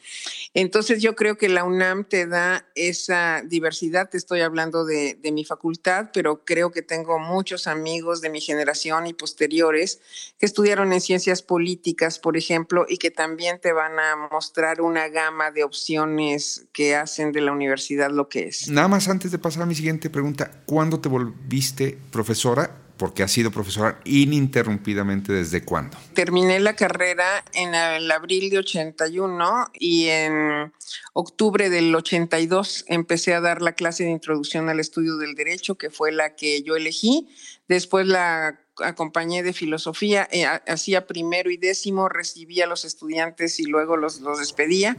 Entonces 0.54 1.02
yo 1.02 1.16
creo 1.16 1.38
que 1.38 1.50
la 1.50 1.66
UNAM 1.66 2.06
te 2.06 2.28
da 2.28 2.66
esa 2.76 3.42
diversidad, 3.46 4.10
te 4.10 4.18
estoy 4.18 4.42
hablando 4.42 4.86
de, 4.86 5.20
mi 5.34 5.44
facultad, 5.44 6.12
pero 6.14 6.46
creo 6.46 6.72
que 6.72 6.82
tengo 6.82 7.20
muchos 7.20 7.68
amigos 7.68 8.22
de 8.22 8.30
mi 8.30 8.40
generación 8.40 9.08
y 9.08 9.14
posteriores 9.14 10.00
que 10.40 10.46
estudiaron 10.46 10.94
en 10.94 11.02
ciencias 11.02 11.42
políticas, 11.42 12.20
por 12.20 12.38
ejemplo, 12.38 12.86
y 12.88 12.98
que 12.98 13.12
también 13.12 13.60
te 13.60 13.74
van 13.74 14.00
a 14.00 14.16
mostrar 14.32 14.82
una 14.82 15.10
gama 15.10 15.52
de 15.52 15.66
opciones 15.66 16.68
que 16.72 16.96
hacen 16.96 17.34
de 17.34 17.42
la 17.42 17.52
universidad 17.52 18.12
lo 18.12 18.30
que 18.30 18.48
es. 18.48 18.70
Nada 18.70 18.88
más 18.88 19.10
antes 19.10 19.32
de 19.32 19.40
pasar 19.40 19.64
a 19.64 19.66
mi 19.66 19.76
siguiente 19.76 20.10
pregunta, 20.10 20.64
¿cuándo 20.66 21.02
te 21.02 21.10
volviste 21.10 21.98
profesora? 22.12 22.85
Porque 22.98 23.24
ha 23.24 23.28
sido 23.28 23.52
profesora 23.52 24.00
ininterrumpidamente 24.06 25.34
desde 25.34 25.64
cuándo? 25.64 25.98
Terminé 26.14 26.60
la 26.60 26.76
carrera 26.76 27.44
en 27.54 27.76
el 27.76 28.10
abril 28.12 28.50
de 28.50 28.60
81 28.60 29.72
y 29.74 30.08
en 30.08 30.72
octubre 31.14 31.70
del 31.70 31.94
82 31.94 32.86
empecé 32.88 33.34
a 33.34 33.42
dar 33.42 33.62
la 33.62 33.74
clase 33.74 34.04
de 34.04 34.12
introducción 34.12 34.70
al 34.70 34.80
estudio 34.80 35.18
del 35.18 35.36
derecho, 35.36 35.76
que 35.76 35.90
fue 35.90 36.12
la 36.12 36.36
que 36.36 36.64
yo 36.64 36.76
elegí. 36.76 37.28
Después 37.68 38.08
la 38.08 38.60
acompañé 38.84 39.44
de 39.44 39.54
filosofía, 39.54 40.28
eh, 40.32 40.46
hacía 40.46 41.08
primero 41.08 41.50
y 41.50 41.58
décimo, 41.58 42.10
recibía 42.10 42.66
a 42.66 42.68
los 42.68 42.86
estudiantes 42.86 43.60
y 43.60 43.66
luego 43.66 43.98
los, 43.98 44.20
los 44.20 44.40
despedía. 44.40 44.98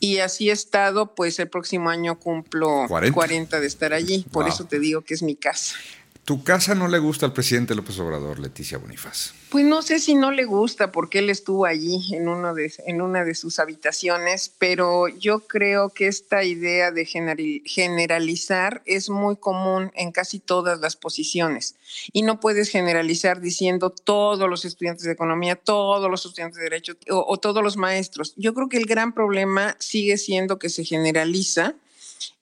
Y 0.00 0.18
así 0.18 0.50
he 0.50 0.52
estado, 0.52 1.14
pues 1.14 1.38
el 1.38 1.48
próximo 1.48 1.90
año 1.90 2.18
cumplo 2.18 2.86
40, 2.88 3.60
de 3.60 3.66
estar 3.66 3.92
allí, 3.92 4.26
por 4.32 4.48
eso 4.48 4.64
te 4.64 4.78
digo 4.78 5.02
que 5.02 5.14
es 5.14 5.22
mi 5.22 5.36
casa. 5.36 5.76
Tu 6.24 6.42
casa 6.42 6.74
no 6.74 6.88
le 6.88 6.98
gusta 6.98 7.26
al 7.26 7.34
presidente 7.34 7.74
López 7.74 7.98
Obrador, 7.98 8.38
Leticia 8.38 8.78
Bonifaz. 8.78 9.34
Pues 9.50 9.66
no 9.66 9.82
sé 9.82 9.98
si 9.98 10.14
no 10.14 10.30
le 10.30 10.46
gusta 10.46 10.90
porque 10.90 11.18
él 11.18 11.28
estuvo 11.28 11.66
allí 11.66 12.14
en, 12.14 12.28
uno 12.28 12.54
de, 12.54 12.72
en 12.86 13.02
una 13.02 13.24
de 13.24 13.34
sus 13.34 13.58
habitaciones, 13.58 14.50
pero 14.58 15.08
yo 15.08 15.40
creo 15.40 15.90
que 15.90 16.06
esta 16.06 16.42
idea 16.42 16.90
de 16.90 17.04
generalizar 17.04 18.82
es 18.86 19.10
muy 19.10 19.36
común 19.36 19.92
en 19.94 20.12
casi 20.12 20.38
todas 20.38 20.80
las 20.80 20.96
posiciones. 20.96 21.76
Y 22.14 22.22
no 22.22 22.40
puedes 22.40 22.70
generalizar 22.70 23.42
diciendo 23.42 23.90
todos 23.90 24.48
los 24.48 24.64
estudiantes 24.64 25.04
de 25.04 25.12
economía, 25.12 25.56
todos 25.56 26.10
los 26.10 26.24
estudiantes 26.24 26.56
de 26.56 26.64
derecho 26.64 26.94
o, 27.10 27.22
o 27.28 27.36
todos 27.36 27.62
los 27.62 27.76
maestros. 27.76 28.32
Yo 28.36 28.54
creo 28.54 28.70
que 28.70 28.78
el 28.78 28.86
gran 28.86 29.12
problema 29.12 29.76
sigue 29.78 30.16
siendo 30.16 30.58
que 30.58 30.70
se 30.70 30.84
generaliza 30.84 31.74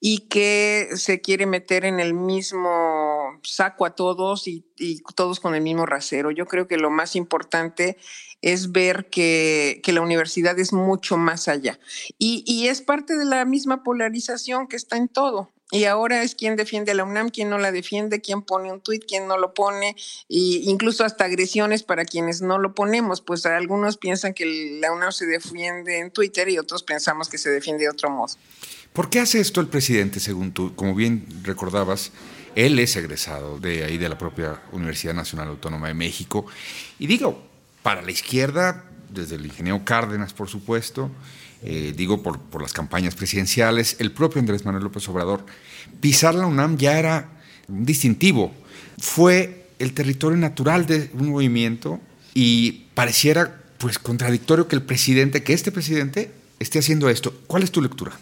y 0.01 0.19
que 0.19 0.91
se 0.95 1.21
quiere 1.21 1.47
meter 1.47 1.85
en 1.85 2.01
el 2.01 2.15
mismo 2.15 3.02
saco 3.43 3.87
a 3.87 3.95
todos 3.95 4.47
y, 4.47 4.65
todos 5.15 5.41
con 5.41 5.55
el 5.55 5.63
mismo 5.63 5.87
rasero. 5.87 6.31
Yo 6.31 6.47
creo 6.47 6.67
que 6.67 6.77
lo 6.77 6.91
más 6.91 7.17
importante 7.17 7.97
es 8.41 8.73
ver 8.73 9.09
que, 9.09 9.81
la 9.87 10.01
universidad 10.01 10.59
es 10.59 10.73
mucho 10.73 11.17
más 11.17 11.49
allá. 11.49 11.79
Y, 12.19 12.67
es 12.69 12.83
parte 12.83 13.17
de 13.17 13.25
la 13.25 13.45
misma 13.45 13.83
polarización 13.83 14.69
que 14.69 14.77
está 14.77 14.97
en 14.97 15.09
todo. 15.09 15.51
Y 15.71 15.85
ahora 15.85 16.23
es 16.23 16.35
quien 16.35 16.57
defiende 16.57 16.93
a 16.93 16.95
la 16.95 17.05
UNAM, 17.05 17.31
quién 17.31 17.49
no 17.49 17.57
la 17.57 17.73
defiende, 17.73 18.21
quién 18.21 18.43
pone 18.43 18.71
un 18.71 18.83
tuit, 18.83 19.05
quién 19.09 19.27
no 19.27 19.39
lo 19.39 19.55
pone, 19.55 19.97
e 20.29 20.61
incluso 20.65 21.03
hasta 21.03 21.25
agresiones 21.25 21.83
para 21.83 22.05
quienes 22.05 22.43
no 22.43 22.59
lo 22.59 22.75
ponemos. 22.75 23.23
Pues 23.23 23.47
algunos 23.47 23.97
piensan 23.97 24.35
que 24.35 24.79
la 24.83 24.93
UNAM 24.93 25.13
se 25.13 25.25
defiende 25.25 26.01
en 26.01 26.11
Twitter 26.11 26.51
y 26.51 26.59
otros 26.59 26.83
pensamos 26.83 27.31
que 27.31 27.39
se 27.39 27.49
defiende 27.49 27.85
de 27.85 27.91
otro 27.91 28.11
modo. 28.11 28.35
¿Por 28.93 29.09
qué 29.09 29.21
hace 29.21 29.41
esto 29.41 29.63
el 29.63 29.69
presidente, 29.69 30.21
según 30.21 30.53
tú? 30.53 30.75
Como 30.75 30.95
bien 30.95 31.25
recordabas, 31.45 32.13
él 32.55 32.79
es 32.79 32.97
egresado 32.97 33.59
de 33.59 33.85
ahí, 33.85 33.99
de 33.99 34.09
la 34.09 34.19
propia 34.19 34.61
Universidad 34.73 35.15
Nacional 35.15 35.49
Autónoma 35.49 35.89
de 35.89 35.95
México. 35.95 36.47
Y 36.99 37.07
digo, 37.07 37.43
para 37.83 38.03
la 38.03 38.11
izquierda, 38.11 38.85
desde 39.09 39.37
el 39.37 39.47
ingeniero 39.47 39.85
Cárdenas, 39.85 40.33
por 40.33 40.49
supuesto, 40.49 41.11
eh, 41.63 41.93
digo 41.97 42.23
por, 42.23 42.41
por, 42.41 42.63
las 42.63 42.73
campañas 42.73 43.15
presidenciales, 43.15 43.97
el 44.01 44.13
propio 44.13 44.41
Andrés 44.41 44.65
Manuel 44.65 44.85
López 44.85 45.09
Obrador, 45.09 45.45
pisar 46.01 46.35
la 46.35 46.47
UNAM 46.47 46.77
ya 46.77 46.99
era 46.99 47.29
un 47.69 47.85
distintivo. 47.85 48.53
Fue 48.99 49.69
el 49.79 49.95
territorio 49.95 50.39
natural 50.39 50.87
de 50.87 51.11
un 51.15 51.31
movimiento 51.31 52.01
y 52.35 52.87
pareciera 52.95 53.63
pues 53.79 53.99
contradictorio 53.99 54.69
que 54.69 54.77
el 54.77 54.83
presidente, 54.83 55.43
que 55.43 55.53
este 55.53 55.73
presidente 55.73 56.33
esté 56.61 56.79
haciendo 56.79 57.09
esto. 57.09 57.35
¿Cuál 57.47 57.65
es 57.65 57.73
tu 57.73 57.83
lectura? 57.83 58.13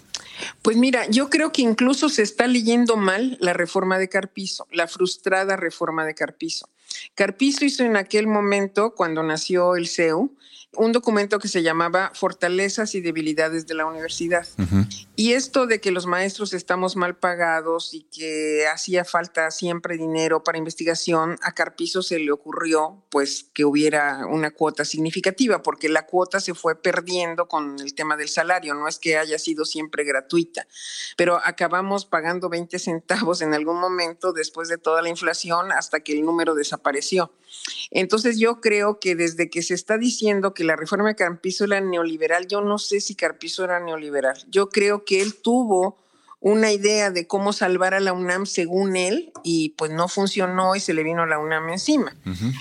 Pues 0.62 0.76
mira, 0.76 1.06
yo 1.08 1.30
creo 1.30 1.52
que 1.52 1.62
incluso 1.62 2.08
se 2.08 2.22
está 2.22 2.46
leyendo 2.46 2.96
mal 2.96 3.36
la 3.40 3.52
reforma 3.52 3.98
de 3.98 4.08
Carpizo, 4.08 4.66
la 4.70 4.88
frustrada 4.88 5.56
reforma 5.56 6.04
de 6.04 6.14
Carpizo. 6.14 6.68
Carpizo 7.14 7.64
hizo 7.64 7.84
en 7.84 7.96
aquel 7.96 8.26
momento, 8.26 8.94
cuando 8.94 9.22
nació 9.22 9.76
el 9.76 9.88
CEU, 9.88 10.34
un 10.76 10.92
documento 10.92 11.38
que 11.40 11.48
se 11.48 11.62
llamaba 11.62 12.12
Fortalezas 12.14 12.94
y 12.94 13.00
debilidades 13.00 13.66
de 13.66 13.74
la 13.74 13.86
universidad. 13.86 14.46
Y 15.16 15.32
esto 15.32 15.66
de 15.66 15.80
que 15.80 15.90
los 15.90 16.06
maestros 16.06 16.52
estamos 16.52 16.94
mal 16.94 17.16
pagados 17.16 17.92
y 17.92 18.02
que 18.04 18.66
hacía 18.72 19.04
falta 19.04 19.50
siempre 19.50 19.96
dinero 19.96 20.44
para 20.44 20.58
investigación, 20.58 21.38
a 21.42 21.52
Carpizo 21.52 22.02
se 22.02 22.20
le 22.20 22.30
ocurrió 22.30 23.02
pues 23.10 23.50
que 23.52 23.64
hubiera 23.64 24.26
una 24.26 24.52
cuota 24.52 24.84
significativa, 24.84 25.62
porque 25.62 25.88
la 25.88 26.06
cuota 26.06 26.38
se 26.40 26.54
fue 26.54 26.80
perdiendo 26.80 27.48
con 27.48 27.80
el 27.80 27.94
tema 27.94 28.16
del 28.16 28.28
salario, 28.28 28.74
no 28.74 28.86
es 28.86 28.98
que 28.98 29.18
haya 29.18 29.38
sido 29.38 29.64
siempre 29.64 30.04
gratuita, 30.04 30.66
pero 31.16 31.40
acabamos 31.44 32.06
pagando 32.06 32.48
20 32.48 32.78
centavos 32.78 33.42
en 33.42 33.54
algún 33.54 33.80
momento 33.80 34.32
después 34.32 34.68
de 34.68 34.78
toda 34.78 35.02
la 35.02 35.08
inflación 35.08 35.72
hasta 35.72 36.00
que 36.00 36.12
el 36.12 36.24
número 36.24 36.54
desapareció. 36.54 37.32
Entonces 37.90 38.38
yo 38.38 38.60
creo 38.60 39.00
que 39.00 39.14
desde 39.16 39.50
que 39.50 39.62
se 39.62 39.74
está 39.74 39.98
diciendo 39.98 40.54
que 40.54 40.64
la 40.64 40.76
reforma 40.76 41.08
de 41.08 41.16
Carpizo 41.16 41.64
era 41.64 41.80
neoliberal. 41.80 42.46
Yo 42.46 42.60
no 42.60 42.78
sé 42.78 43.00
si 43.00 43.14
Carpizo 43.14 43.64
era 43.64 43.80
neoliberal. 43.80 44.36
Yo 44.48 44.68
creo 44.68 45.04
que 45.04 45.20
él 45.20 45.34
tuvo 45.34 45.96
una 46.40 46.72
idea 46.72 47.10
de 47.10 47.26
cómo 47.26 47.52
salvar 47.52 47.92
a 47.92 48.00
la 48.00 48.14
UNAM 48.14 48.46
según 48.46 48.96
él 48.96 49.30
y 49.44 49.70
pues 49.70 49.90
no 49.90 50.08
funcionó 50.08 50.74
y 50.74 50.80
se 50.80 50.94
le 50.94 51.02
vino 51.02 51.26
la 51.26 51.38
UNAM 51.38 51.68
encima. 51.68 52.16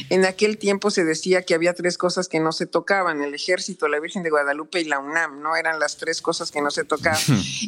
En 0.10 0.26
aquel 0.26 0.58
tiempo 0.58 0.92
se 0.92 1.06
decía 1.06 1.44
que 1.44 1.54
había 1.54 1.74
tres 1.74 1.98
cosas 1.98 2.28
que 2.28 2.42
no 2.42 2.52
se 2.52 2.66
tocaban, 2.66 3.24
el 3.24 3.34
ejército, 3.34 3.88
la 3.88 4.02
Virgen 4.02 4.22
de 4.22 4.32
Guadalupe 4.32 4.82
y 4.82 4.84
la 4.84 5.00
UNAM, 5.00 5.42
¿no? 5.42 5.56
Eran 5.56 5.80
las 5.80 5.96
tres 5.96 6.22
cosas 6.22 6.52
que 6.52 6.62
no 6.62 6.72
se 6.72 6.84
tocaban. 6.84 7.22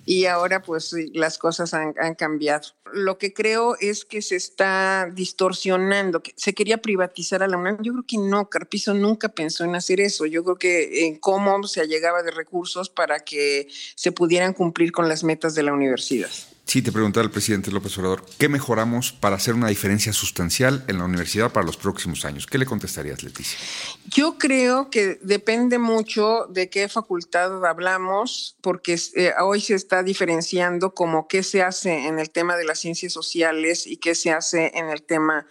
y 0.05 0.25
ahora 0.25 0.61
pues 0.61 0.93
las 1.13 1.37
cosas 1.37 1.73
han, 1.73 1.93
han, 1.97 2.15
cambiado. 2.15 2.67
Lo 2.93 3.17
que 3.17 3.33
creo 3.33 3.77
es 3.79 4.03
que 4.03 4.21
se 4.21 4.35
está 4.35 5.09
distorsionando, 5.13 6.21
que 6.21 6.33
se 6.35 6.53
quería 6.53 6.81
privatizar 6.81 7.41
a 7.41 7.47
la 7.47 7.55
UNAM. 7.55 7.77
Yo 7.81 7.93
creo 7.93 8.05
que 8.05 8.17
no, 8.17 8.49
Carpizo 8.49 8.93
nunca 8.93 9.29
pensó 9.29 9.63
en 9.63 9.75
hacer 9.75 10.01
eso. 10.01 10.25
Yo 10.25 10.43
creo 10.43 10.57
que 10.57 11.07
en 11.07 11.17
cómo 11.19 11.63
se 11.63 11.79
allegaba 11.79 12.21
de 12.21 12.31
recursos 12.31 12.89
para 12.89 13.21
que 13.21 13.69
se 13.95 14.11
pudieran 14.11 14.51
cumplir 14.53 14.91
con 14.91 15.07
las 15.07 15.23
metas 15.23 15.55
de 15.55 15.63
la 15.63 15.71
universidad. 15.71 16.00
Sí, 16.71 16.81
te 16.81 16.93
preguntaba 16.93 17.25
el 17.25 17.31
presidente 17.31 17.69
López 17.69 17.97
Obrador, 17.97 18.23
¿qué 18.37 18.47
mejoramos 18.47 19.11
para 19.11 19.35
hacer 19.35 19.55
una 19.55 19.67
diferencia 19.67 20.13
sustancial 20.13 20.85
en 20.87 20.99
la 20.99 21.03
universidad 21.03 21.51
para 21.51 21.65
los 21.65 21.75
próximos 21.75 22.23
años? 22.23 22.47
¿Qué 22.47 22.57
le 22.57 22.65
contestarías, 22.65 23.23
Leticia? 23.23 23.59
Yo 24.05 24.37
creo 24.37 24.89
que 24.89 25.19
depende 25.21 25.79
mucho 25.79 26.45
de 26.49 26.69
qué 26.69 26.87
facultad 26.87 27.65
hablamos, 27.65 28.55
porque 28.61 28.97
eh, 29.15 29.33
hoy 29.41 29.59
se 29.59 29.73
está 29.73 30.01
diferenciando 30.01 30.93
como 30.93 31.27
qué 31.27 31.43
se 31.43 31.61
hace 31.61 32.07
en 32.07 32.19
el 32.19 32.29
tema 32.29 32.55
de 32.55 32.63
las 32.63 32.79
ciencias 32.79 33.11
sociales 33.11 33.85
y 33.85 33.97
qué 33.97 34.15
se 34.15 34.31
hace 34.31 34.71
en 34.73 34.89
el 34.89 35.03
tema 35.03 35.47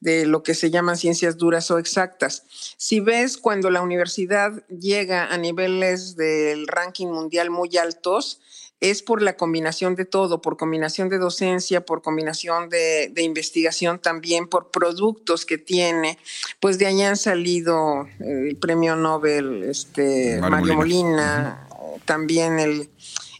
de 0.00 0.26
lo 0.26 0.42
que 0.42 0.54
se 0.54 0.70
llaman 0.70 0.96
ciencias 0.96 1.36
duras 1.36 1.70
o 1.70 1.78
exactas. 1.78 2.44
Si 2.76 2.98
ves 2.98 3.36
cuando 3.36 3.70
la 3.70 3.82
universidad 3.82 4.66
llega 4.68 5.26
a 5.26 5.36
niveles 5.36 6.16
del 6.16 6.66
ranking 6.66 7.08
mundial 7.08 7.50
muy 7.50 7.76
altos, 7.76 8.40
es 8.82 9.00
por 9.00 9.22
la 9.22 9.36
combinación 9.36 9.94
de 9.94 10.04
todo, 10.04 10.42
por 10.42 10.56
combinación 10.56 11.08
de 11.08 11.18
docencia, 11.18 11.86
por 11.86 12.02
combinación 12.02 12.68
de, 12.68 13.12
investigación 13.16 14.00
también, 14.00 14.48
por 14.48 14.72
productos 14.72 15.46
que 15.46 15.56
tiene. 15.56 16.18
Pues 16.58 16.78
de 16.78 16.86
allá 16.86 17.10
han 17.10 17.16
salido 17.16 18.08
el 18.18 18.56
premio 18.56 18.96
Nobel 18.96 19.62
este, 19.62 20.40
Mario, 20.40 20.74
Molina, 20.74 21.68
también 22.06 22.58
el, 22.58 22.90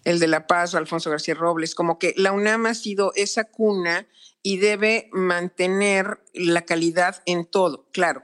el 0.05 0.20
de 0.20 0.28
La 0.28 0.46
Paz, 0.46 0.76
Alfonso 0.76 1.11
García 1.11 1.35
Robles, 1.35 1.74
como 1.74 1.98
que 1.98 2.14
la 2.16 2.31
UNAM 2.31 2.66
ha 2.66 2.74
sido 2.74 3.12
esa 3.16 3.42
cuna 3.42 4.07
y 4.42 4.59
debe 4.59 5.09
mantener 5.12 6.20
la 6.35 6.62
calidad 6.62 7.22
en 7.26 7.46
todo. 7.46 7.87
Claro, 7.92 8.22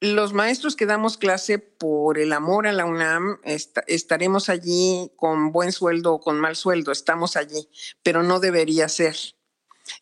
los 0.00 0.32
maestros 0.32 0.76
que 0.76 0.86
damos 0.86 1.18
clase 1.18 1.58
por 1.58 2.18
el 2.18 2.32
amor 2.32 2.66
a 2.66 2.72
la 2.72 2.84
UNAM 2.84 3.38
estaremos 3.86 4.48
allí 4.48 5.10
con 5.16 5.52
buen 5.52 5.72
sueldo 5.72 6.14
o 6.14 6.20
con 6.20 6.38
mal 6.38 6.56
sueldo, 6.56 6.92
estamos 6.92 7.36
allí, 7.36 7.68
pero 8.02 8.22
no 8.22 8.40
debería 8.40 8.88
ser. 8.88 9.16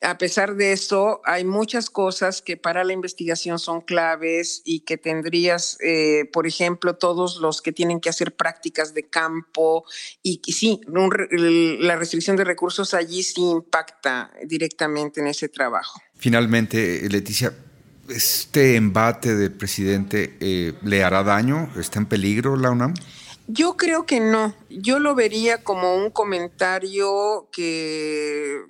A 0.00 0.18
pesar 0.18 0.56
de 0.56 0.72
eso, 0.72 1.20
hay 1.24 1.44
muchas 1.44 1.90
cosas 1.90 2.42
que 2.42 2.56
para 2.56 2.84
la 2.84 2.92
investigación 2.92 3.58
son 3.58 3.80
claves 3.80 4.62
y 4.64 4.80
que 4.80 4.96
tendrías, 4.96 5.78
eh, 5.80 6.28
por 6.32 6.46
ejemplo, 6.46 6.96
todos 6.96 7.36
los 7.36 7.62
que 7.62 7.72
tienen 7.72 8.00
que 8.00 8.08
hacer 8.08 8.34
prácticas 8.34 8.94
de 8.94 9.04
campo 9.04 9.84
y 10.22 10.38
que 10.38 10.52
sí, 10.52 10.80
la 10.86 11.96
restricción 11.96 12.36
de 12.36 12.44
recursos 12.44 12.94
allí 12.94 13.22
sí 13.22 13.42
impacta 13.42 14.30
directamente 14.46 15.20
en 15.20 15.28
ese 15.28 15.48
trabajo. 15.48 16.00
Finalmente, 16.16 17.08
Leticia, 17.08 17.54
¿este 18.08 18.76
embate 18.76 19.34
del 19.34 19.52
presidente 19.52 20.36
eh, 20.40 20.74
le 20.82 21.04
hará 21.04 21.22
daño? 21.22 21.70
¿Está 21.76 21.98
en 21.98 22.06
peligro 22.06 22.56
la 22.56 22.70
UNAM? 22.70 22.94
Yo 23.46 23.76
creo 23.76 24.06
que 24.06 24.20
no. 24.20 24.54
Yo 24.70 24.98
lo 24.98 25.14
vería 25.14 25.62
como 25.62 25.96
un 25.96 26.10
comentario 26.10 27.48
que 27.52 28.62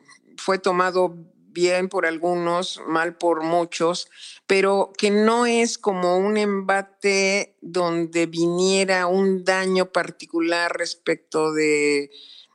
fue 0.44 0.59
tomado 0.59 1.16
bien 1.52 1.88
por 1.88 2.04
algunos, 2.04 2.83
mal 2.87 3.16
por 3.16 3.42
muchos, 3.42 4.11
pero 4.46 4.92
que 4.98 5.11
no 5.11 5.46
es 5.46 5.78
como 5.78 6.18
un 6.18 6.37
embate 6.37 7.57
donde 7.62 8.26
viniera 8.26 9.07
un 9.07 9.42
daño 9.42 9.87
particular 9.87 10.76
respecto 10.76 11.54
de 11.54 12.11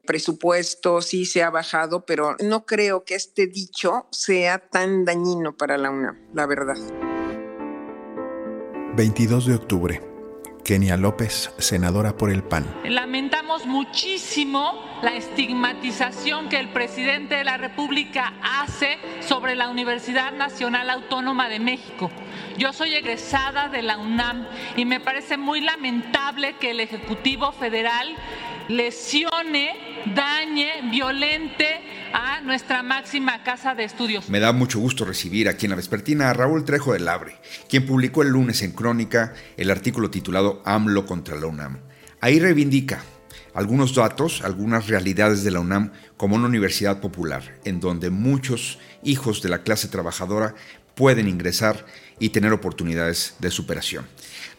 presupuesto, 0.05 1.01
sí 1.01 1.25
se 1.25 1.41
ha 1.41 1.49
bajado, 1.49 2.05
pero 2.05 2.35
no 2.43 2.67
creo 2.67 3.05
que 3.05 3.15
este 3.15 3.47
dicho 3.47 4.05
sea 4.11 4.59
tan 4.59 5.03
dañino 5.03 5.57
para 5.57 5.79
la 5.79 5.89
UNAM, 5.89 6.19
la 6.35 6.45
verdad. 6.45 6.77
22 8.95 9.47
de 9.47 9.55
octubre. 9.55 10.08
Kenia 10.69 10.97
López, 10.97 11.51
senadora 11.57 12.15
por 12.15 12.29
el 12.29 12.43
PAN. 12.43 12.63
Lamentamos 12.83 13.65
muchísimo 13.65 14.85
la 15.01 15.15
estigmatización 15.15 16.47
que 16.47 16.59
el 16.59 16.69
presidente 16.69 17.33
de 17.37 17.43
la 17.43 17.57
República 17.57 18.33
hace 18.43 18.99
sobre 19.21 19.55
la 19.55 19.69
Universidad 19.69 20.31
Nacional 20.31 20.91
Autónoma 20.91 21.49
de 21.49 21.59
México. 21.59 22.11
Yo 22.59 22.71
soy 22.71 22.93
egresada 22.93 23.69
de 23.69 23.81
la 23.81 23.97
UNAM 23.97 24.45
y 24.75 24.85
me 24.85 24.99
parece 24.99 25.37
muy 25.37 25.59
lamentable 25.59 26.53
que 26.59 26.69
el 26.69 26.81
Ejecutivo 26.81 27.51
Federal 27.51 28.15
lesione, 28.69 29.71
dañe, 30.15 30.91
violente 30.91 31.65
a 32.13 32.39
nuestra 32.41 32.83
máxima 32.83 33.43
casa 33.43 33.73
de 33.73 33.83
estudios. 33.83 34.29
Me 34.29 34.39
da 34.39 34.53
mucho 34.53 34.79
gusto 34.79 35.05
recibir 35.05 35.49
aquí 35.49 35.65
en 35.65 35.71
la 35.71 35.75
vespertina 35.75 36.29
a 36.29 36.33
Raúl 36.33 36.63
Trejo 36.63 36.93
del 36.93 37.07
Abre, 37.07 37.35
quien 37.67 37.85
publicó 37.85 38.21
el 38.21 38.29
lunes 38.29 38.61
en 38.61 38.71
Crónica 38.71 39.33
el 39.57 39.71
artículo 39.71 40.11
titulado 40.11 40.61
AMLO 40.65 41.07
contra 41.07 41.35
la 41.35 41.47
UNAM. 41.47 41.79
Ahí 42.21 42.39
reivindica 42.39 43.01
algunos 43.55 43.95
datos, 43.95 44.43
algunas 44.43 44.87
realidades 44.87 45.43
de 45.43 45.49
la 45.49 45.61
UNAM 45.61 45.91
como 46.15 46.35
una 46.35 46.45
universidad 46.45 47.01
popular, 47.01 47.59
en 47.65 47.79
donde 47.79 48.11
muchos 48.11 48.77
hijos 49.03 49.41
de 49.41 49.49
la 49.49 49.63
clase 49.63 49.87
trabajadora 49.87 50.53
pueden 50.93 51.27
ingresar 51.27 51.85
y 52.19 52.29
tener 52.29 52.53
oportunidades 52.53 53.35
de 53.39 53.49
superación. 53.49 54.05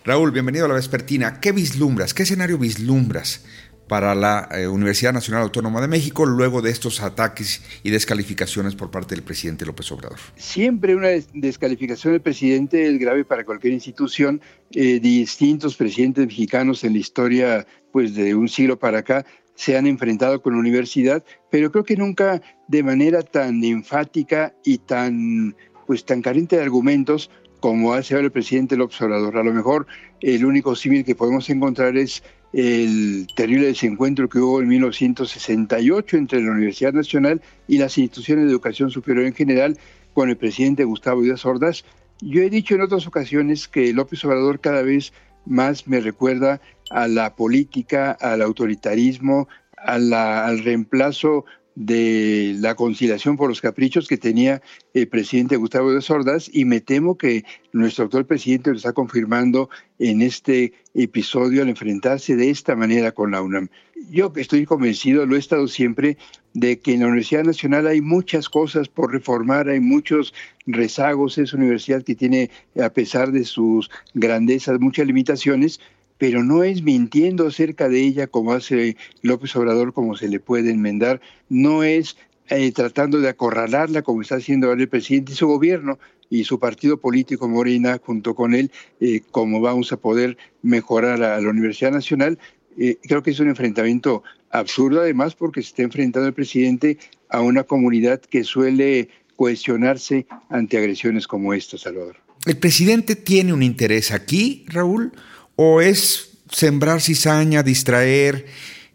Raúl, 0.04 0.32
bienvenido 0.32 0.64
a 0.64 0.68
la 0.68 0.74
Vespertina. 0.74 1.40
¿Qué 1.40 1.52
vislumbras? 1.52 2.14
¿Qué 2.14 2.22
escenario 2.22 2.56
vislumbras 2.56 3.44
para 3.90 4.14
la 4.14 4.48
eh, 4.52 4.68
Universidad 4.68 5.12
Nacional 5.12 5.42
Autónoma 5.42 5.80
de 5.80 5.88
México 5.88 6.24
luego 6.24 6.62
de 6.62 6.70
estos 6.70 7.02
ataques 7.02 7.60
y 7.82 7.90
descalificaciones 7.90 8.76
por 8.76 8.92
parte 8.92 9.16
del 9.16 9.24
presidente 9.24 9.66
López 9.66 9.90
Obrador? 9.90 10.16
Siempre 10.36 10.94
una 10.94 11.08
descalificación 11.34 12.12
del 12.12 12.22
presidente 12.22 12.86
es 12.86 13.00
grave 13.00 13.24
para 13.24 13.44
cualquier 13.44 13.72
institución. 13.72 14.40
Eh, 14.70 15.00
distintos 15.00 15.74
presidentes 15.74 16.24
mexicanos 16.24 16.84
en 16.84 16.92
la 16.92 17.00
historia 17.00 17.66
pues 17.90 18.14
de 18.14 18.36
un 18.36 18.48
siglo 18.48 18.78
para 18.78 19.00
acá 19.00 19.26
se 19.56 19.76
han 19.76 19.88
enfrentado 19.88 20.40
con 20.40 20.52
la 20.52 20.60
universidad, 20.60 21.24
pero 21.50 21.72
creo 21.72 21.82
que 21.82 21.96
nunca 21.96 22.40
de 22.68 22.84
manera 22.84 23.22
tan 23.22 23.64
enfática 23.64 24.54
y 24.64 24.78
tan 24.78 25.56
pues 25.88 26.04
tan 26.04 26.22
carente 26.22 26.54
de 26.54 26.62
argumentos 26.62 27.28
como 27.58 27.92
hace 27.92 28.14
ahora 28.14 28.26
el 28.26 28.32
presidente 28.32 28.76
López 28.76 29.02
Obrador. 29.02 29.36
A 29.36 29.42
lo 29.42 29.52
mejor 29.52 29.88
el 30.20 30.44
único 30.44 30.76
civil 30.76 31.04
que 31.04 31.16
podemos 31.16 31.50
encontrar 31.50 31.96
es 31.96 32.22
el 32.52 33.28
terrible 33.34 33.66
desencuentro 33.66 34.28
que 34.28 34.38
hubo 34.38 34.60
en 34.60 34.68
1968 34.68 36.16
entre 36.16 36.42
la 36.42 36.50
Universidad 36.50 36.92
Nacional 36.92 37.40
y 37.68 37.78
las 37.78 37.96
instituciones 37.98 38.46
de 38.46 38.50
educación 38.50 38.90
superior 38.90 39.26
en 39.26 39.34
general 39.34 39.78
con 40.14 40.30
el 40.30 40.36
presidente 40.36 40.84
Gustavo 40.84 41.22
Díaz 41.22 41.44
Ordaz. 41.46 41.84
Yo 42.20 42.42
he 42.42 42.50
dicho 42.50 42.74
en 42.74 42.82
otras 42.82 43.06
ocasiones 43.06 43.68
que 43.68 43.92
López 43.92 44.24
Obrador 44.24 44.60
cada 44.60 44.82
vez 44.82 45.12
más 45.46 45.86
me 45.86 46.00
recuerda 46.00 46.60
a 46.90 47.08
la 47.08 47.34
política, 47.34 48.10
al 48.10 48.42
autoritarismo, 48.42 49.48
al 49.76 50.62
reemplazo 50.62 51.44
de 51.74 52.56
la 52.58 52.74
conciliación 52.74 53.36
por 53.36 53.48
los 53.48 53.60
caprichos 53.60 54.08
que 54.08 54.16
tenía 54.16 54.60
el 54.92 55.08
presidente 55.08 55.56
Gustavo 55.56 55.92
de 55.92 56.02
Sordas 56.02 56.50
y 56.52 56.64
me 56.64 56.80
temo 56.80 57.16
que 57.16 57.44
nuestro 57.72 58.04
actual 58.04 58.26
presidente 58.26 58.70
lo 58.70 58.76
está 58.76 58.92
confirmando 58.92 59.70
en 59.98 60.22
este 60.22 60.72
episodio 60.94 61.62
al 61.62 61.68
enfrentarse 61.68 62.36
de 62.36 62.50
esta 62.50 62.74
manera 62.74 63.12
con 63.12 63.30
la 63.30 63.42
UNAM. 63.42 63.68
Yo 64.10 64.32
estoy 64.36 64.64
convencido, 64.64 65.26
lo 65.26 65.36
he 65.36 65.38
estado 65.38 65.68
siempre, 65.68 66.16
de 66.54 66.80
que 66.80 66.94
en 66.94 67.00
la 67.00 67.06
Universidad 67.06 67.44
Nacional 67.44 67.86
hay 67.86 68.00
muchas 68.00 68.48
cosas 68.48 68.88
por 68.88 69.12
reformar, 69.12 69.68
hay 69.68 69.80
muchos 69.80 70.34
rezagos, 70.66 71.38
es 71.38 71.52
una 71.52 71.64
universidad 71.64 72.02
que 72.02 72.14
tiene, 72.14 72.50
a 72.82 72.90
pesar 72.90 73.30
de 73.30 73.44
sus 73.44 73.90
grandezas, 74.14 74.80
muchas 74.80 75.06
limitaciones, 75.06 75.80
pero 76.20 76.44
no 76.44 76.62
es 76.64 76.82
mintiendo 76.82 77.46
acerca 77.46 77.88
de 77.88 78.02
ella 78.02 78.26
como 78.26 78.52
hace 78.52 78.98
López 79.22 79.56
Obrador, 79.56 79.94
como 79.94 80.14
se 80.16 80.28
le 80.28 80.38
puede 80.38 80.70
enmendar, 80.70 81.22
no 81.48 81.82
es 81.82 82.18
eh, 82.50 82.70
tratando 82.72 83.20
de 83.20 83.30
acorralarla 83.30 84.02
como 84.02 84.20
está 84.20 84.34
haciendo 84.34 84.66
ahora 84.66 84.82
el 84.82 84.88
presidente 84.90 85.32
y 85.32 85.34
su 85.34 85.46
gobierno 85.46 85.98
y 86.28 86.44
su 86.44 86.58
partido 86.58 86.98
político 86.98 87.48
Morena 87.48 87.98
junto 88.04 88.34
con 88.34 88.54
él, 88.54 88.70
eh, 89.00 89.22
como 89.30 89.62
vamos 89.62 89.92
a 89.92 89.96
poder 89.96 90.36
mejorar 90.60 91.22
a, 91.22 91.40
la 91.40 91.48
Universidad 91.48 91.90
Nacional. 91.90 92.38
Eh, 92.76 92.98
creo 93.02 93.22
que 93.22 93.30
es 93.30 93.40
un 93.40 93.48
enfrentamiento 93.48 94.22
absurdo 94.50 95.00
además 95.00 95.34
porque 95.34 95.62
se 95.62 95.68
está 95.68 95.84
enfrentando 95.84 96.28
el 96.28 96.34
presidente 96.34 96.98
a 97.30 97.40
una 97.40 97.62
comunidad 97.62 98.20
que 98.20 98.44
suele 98.44 99.08
cuestionarse 99.36 100.26
ante 100.50 100.76
agresiones 100.76 101.26
como 101.26 101.54
esta, 101.54 101.78
Salvador. 101.78 102.16
¿El 102.44 102.58
presidente 102.58 103.16
tiene 103.16 103.54
un 103.54 103.62
interés 103.62 104.10
aquí, 104.10 104.66
Raúl? 104.68 105.12
¿O 105.62 105.82
es 105.82 106.38
sembrar 106.50 107.02
cizaña, 107.02 107.62
distraer? 107.62 108.46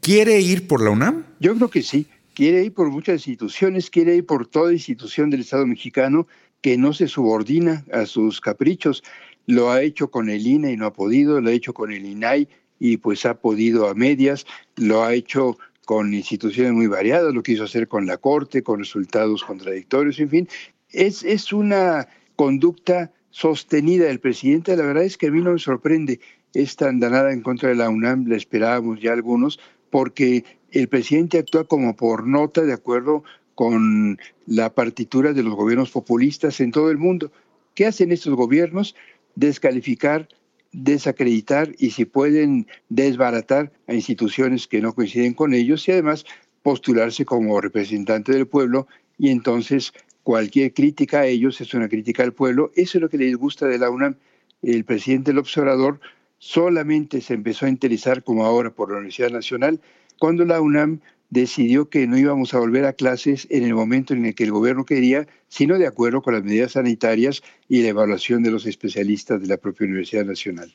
¿Quiere 0.02 0.42
ir 0.42 0.66
por 0.66 0.84
la 0.84 0.90
UNAM? 0.90 1.24
Yo 1.40 1.56
creo 1.56 1.70
que 1.70 1.84
sí. 1.84 2.08
Quiere 2.34 2.64
ir 2.64 2.74
por 2.74 2.90
muchas 2.90 3.18
instituciones, 3.18 3.92
quiere 3.92 4.16
ir 4.16 4.26
por 4.26 4.48
toda 4.48 4.74
institución 4.74 5.30
del 5.30 5.42
Estado 5.42 5.68
mexicano 5.68 6.26
que 6.62 6.76
no 6.76 6.92
se 6.92 7.08
subordina 7.08 7.86
a 7.94 8.08
sus 8.08 8.42
caprichos. 8.42 9.04
Lo 9.46 9.70
ha 9.70 9.84
hecho 9.84 10.10
con 10.10 10.28
el 10.28 10.48
INE 10.48 10.72
y 10.72 10.76
no 10.76 10.88
ha 10.88 10.94
podido, 10.94 11.40
lo 11.40 11.52
ha 11.52 11.54
hecho 11.54 11.76
con 11.76 11.92
el 11.92 12.04
INAI 12.04 12.48
y 12.80 12.98
pues 12.98 13.28
ha 13.28 13.36
podido 13.36 13.88
a 13.88 13.94
medias, 13.94 14.48
lo 14.76 15.04
ha 15.04 15.14
hecho 15.14 15.60
con 15.86 16.16
instituciones 16.16 16.74
muy 16.74 16.88
variadas, 16.88 17.32
lo 17.32 17.44
quiso 17.44 17.66
hacer 17.66 17.88
con 17.88 18.08
la 18.08 18.18
Corte, 18.18 18.64
con 18.64 18.80
resultados 18.80 19.44
contradictorios, 19.44 20.20
en 20.20 20.30
fin. 20.32 20.50
Es, 20.90 21.22
es 21.22 21.54
una 21.54 22.08
conducta 22.36 23.12
sostenida 23.30 24.06
del 24.06 24.22
presidente, 24.22 24.76
la 24.78 24.86
verdad 24.86 25.04
es 25.04 25.18
que 25.18 25.28
a 25.28 25.32
mí 25.32 25.42
no 25.42 25.52
me 25.52 25.60
sorprende 25.60 26.22
esta 26.56 26.90
andanada 26.90 27.32
en 27.32 27.42
contra 27.42 27.70
de 27.70 27.76
la 27.76 27.90
UNAM, 27.90 28.26
la 28.28 28.38
esperábamos 28.38 29.02
ya 29.02 29.14
algunos, 29.14 29.60
porque 29.90 30.44
el 30.72 30.88
presidente 30.88 31.38
actúa 31.38 31.66
como 31.66 31.96
por 31.96 32.26
nota 32.26 32.62
de 32.62 32.74
acuerdo 32.74 33.24
con 33.54 34.20
la 34.46 34.74
partitura 34.74 35.34
de 35.34 35.44
los 35.44 35.56
gobiernos 35.56 35.92
populistas 35.92 36.60
en 36.60 36.72
todo 36.72 36.92
el 36.92 36.98
mundo. 36.98 37.32
¿Qué 37.74 37.86
hacen 37.86 38.12
estos 38.12 38.36
gobiernos? 38.36 38.96
Descalificar, 39.36 40.28
desacreditar 40.72 41.72
y 41.78 41.92
si 41.92 42.06
pueden 42.06 42.68
desbaratar 42.90 43.72
a 43.88 43.94
instituciones 43.94 44.68
que 44.68 44.82
no 44.82 44.94
coinciden 44.94 45.34
con 45.34 45.54
ellos 45.54 45.88
y 45.88 45.92
además 45.92 46.26
postularse 46.64 47.26
como 47.26 47.62
representante 47.62 48.34
del 48.34 48.48
pueblo 48.48 48.88
y 49.18 49.30
entonces 49.30 49.94
cualquier 50.24 50.74
crítica 50.74 51.20
a 51.22 51.28
ellos 51.28 51.62
es 51.62 51.74
una 51.74 51.88
crítica 51.88 52.24
al 52.24 52.34
pueblo. 52.34 52.72
Eso 52.76 52.98
es 52.98 53.02
lo 53.02 53.10
que 53.10 53.18
les 53.18 53.36
gusta 53.36 53.68
de 53.68 53.78
la 53.78 53.90
UNAM. 53.90 54.16
El 54.62 54.84
presidente 54.84 55.32
del 55.32 55.38
observador 55.38 56.00
solamente 56.38 57.22
se 57.22 57.34
empezó 57.34 57.66
a 57.66 57.70
interesar 57.70 58.24
como 58.24 58.46
ahora 58.46 58.72
por 58.72 58.90
la 58.92 58.98
Universidad 58.98 59.32
Nacional 59.32 59.82
cuando 60.20 60.46
la 60.46 60.62
UNAM 60.62 61.00
decidió 61.30 61.90
que 61.90 62.08
no 62.08 62.18
íbamos 62.18 62.54
a 62.54 62.60
volver 62.60 62.86
a 62.86 62.94
clases 62.94 63.48
en 63.50 63.64
el 63.64 63.74
momento 63.74 64.14
en 64.14 64.26
el 64.26 64.36
que 64.36 64.44
el 64.44 64.52
gobierno 64.52 64.86
quería, 64.86 65.28
sino 65.48 65.78
de 65.78 65.88
acuerdo 65.88 66.22
con 66.22 66.34
las 66.34 66.44
medidas 66.44 66.74
sanitarias 66.74 67.42
y 67.68 67.82
la 67.82 67.90
evaluación 67.90 68.44
de 68.44 68.52
los 68.52 68.66
especialistas 68.66 69.42
de 69.42 69.48
la 69.48 69.58
propia 69.58 69.88
Universidad 69.88 70.26
Nacional. 70.26 70.74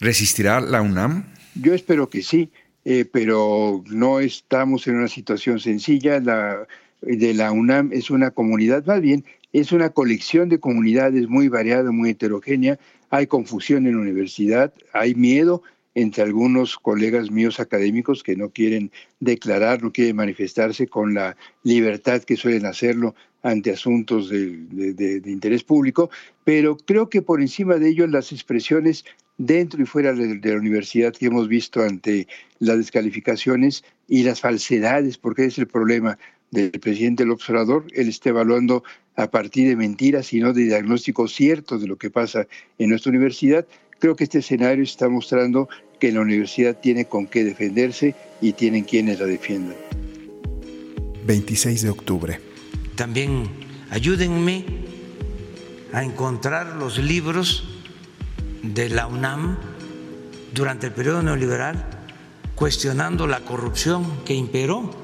¿Resistirá 0.00 0.60
la 0.60 0.82
UNAM? 0.82 1.32
Yo 1.54 1.72
espero 1.72 2.10
que 2.10 2.22
sí, 2.22 2.50
eh, 2.84 3.04
pero 3.10 3.82
no 3.88 4.20
estamos 4.20 4.86
en 4.86 4.96
una 4.96 5.08
situación 5.08 5.60
sencilla. 5.60 6.20
La 6.20 6.66
de 7.00 7.34
la 7.34 7.52
UNAM 7.52 7.90
es 7.92 8.10
una 8.10 8.30
comunidad, 8.30 8.84
más 8.86 9.00
bien 9.00 9.24
es 9.52 9.72
una 9.72 9.90
colección 9.90 10.48
de 10.48 10.60
comunidades 10.60 11.28
muy 11.28 11.48
variada, 11.48 11.90
muy 11.92 12.10
heterogénea, 12.10 12.78
hay 13.10 13.26
confusión 13.26 13.86
en 13.86 13.96
la 13.96 14.02
universidad, 14.02 14.72
hay 14.92 15.14
miedo 15.14 15.62
entre 15.94 16.22
algunos 16.22 16.78
colegas 16.78 17.30
míos 17.30 17.60
académicos 17.60 18.22
que 18.22 18.36
no 18.36 18.48
quieren 18.48 18.90
declarar, 19.20 19.82
no 19.82 19.92
quieren 19.92 20.16
manifestarse 20.16 20.86
con 20.86 21.12
la 21.14 21.36
libertad 21.62 22.22
que 22.22 22.36
suelen 22.36 22.64
hacerlo 22.64 23.14
ante 23.42 23.72
asuntos 23.72 24.30
de, 24.30 25.22
interés 25.26 25.64
público, 25.64 26.10
pero 26.44 26.76
creo 26.76 27.08
que 27.08 27.22
por 27.22 27.40
encima 27.40 27.76
de 27.76 27.90
ello 27.90 28.06
las 28.06 28.32
expresiones 28.32 29.04
dentro 29.36 29.82
y 29.82 29.86
fuera 29.86 30.12
de, 30.12 30.40
la 30.42 30.56
universidad 30.56 31.12
que 31.12 31.26
hemos 31.26 31.48
visto 31.48 31.82
ante 31.82 32.28
las 32.60 32.78
descalificaciones 32.78 33.84
y 34.08 34.22
las 34.22 34.40
falsedades, 34.40 35.18
porque 35.18 35.44
es 35.44 35.58
el 35.58 35.66
problema 35.66 36.18
del 36.52 36.70
presidente 36.70 37.24
del 37.24 37.32
observador, 37.32 37.86
él 37.92 38.08
está 38.08 38.28
evaluando 38.28 38.84
a 39.16 39.30
partir 39.30 39.68
de 39.68 39.74
mentiras 39.74 40.32
y 40.32 40.38
no 40.38 40.52
de 40.52 40.62
diagnósticos 40.64 41.34
ciertos 41.34 41.80
de 41.80 41.88
lo 41.88 41.96
que 41.96 42.10
pasa 42.10 42.46
en 42.78 42.90
nuestra 42.90 43.10
universidad. 43.10 43.66
Creo 43.98 44.14
que 44.14 44.24
este 44.24 44.38
escenario 44.38 44.84
está 44.84 45.08
mostrando 45.08 45.68
que 45.98 46.12
la 46.12 46.20
universidad 46.20 46.78
tiene 46.78 47.06
con 47.06 47.26
qué 47.26 47.42
defenderse 47.42 48.14
y 48.40 48.52
tienen 48.52 48.84
quienes 48.84 49.18
la 49.18 49.26
defiendan. 49.26 49.76
26 51.26 51.82
de 51.82 51.90
octubre. 51.90 52.40
También 52.94 53.48
ayúdenme 53.90 54.64
a 55.92 56.04
encontrar 56.04 56.76
los 56.76 56.98
libros 56.98 57.64
de 58.62 58.88
la 58.88 59.06
UNAM 59.06 59.58
durante 60.54 60.86
el 60.86 60.92
periodo 60.92 61.22
neoliberal 61.22 61.84
cuestionando 62.54 63.26
la 63.26 63.40
corrupción 63.40 64.24
que 64.24 64.34
imperó. 64.34 65.01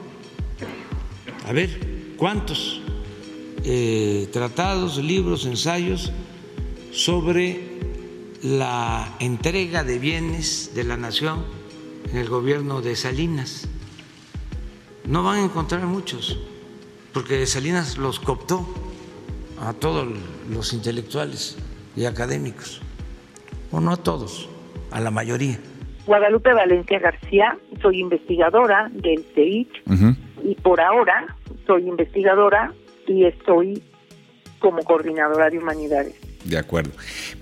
A 1.49 1.53
ver, 1.53 1.71
¿cuántos 2.19 2.83
eh, 3.65 4.29
tratados, 4.33 4.99
libros, 4.99 5.47
ensayos 5.47 6.13
sobre 6.93 7.61
la 8.43 9.17
entrega 9.19 9.83
de 9.83 9.99
bienes 9.99 10.75
de 10.75 10.85
la 10.85 10.97
nación 10.97 11.45
en 12.11 12.19
el 12.19 12.29
gobierno 12.29 12.83
de 12.83 12.97
Salinas. 12.97 13.69
No 15.07 15.23
van 15.23 15.39
a 15.39 15.45
encontrar 15.45 15.83
muchos, 15.87 16.39
porque 17.13 17.47
Salinas 17.47 17.99
los 17.99 18.21
cooptó 18.21 18.67
a 19.61 19.73
todos 19.73 20.07
los 20.51 20.73
intelectuales 20.73 21.57
y 21.97 22.05
académicos, 22.05 22.81
o 23.73 23.81
no 23.81 23.93
a 23.93 23.97
todos, 23.97 24.49
a 24.91 25.01
la 25.01 25.11
mayoría. 25.11 25.59
Guadalupe 26.07 26.53
Valencia 26.53 26.99
García, 27.01 27.59
soy 27.83 28.01
investigadora 28.01 28.91
del 28.93 29.25
CEIC 29.35 29.69
y 30.45 30.55
por 30.55 30.81
ahora 30.81 31.37
soy 31.69 31.87
investigadora 31.87 32.73
y 33.07 33.27
estoy 33.27 33.83
como 34.59 34.83
coordinadora 34.83 35.51
de 35.51 35.59
humanidades. 35.59 36.17
De 36.45 36.59
acuerdo. 36.59 36.91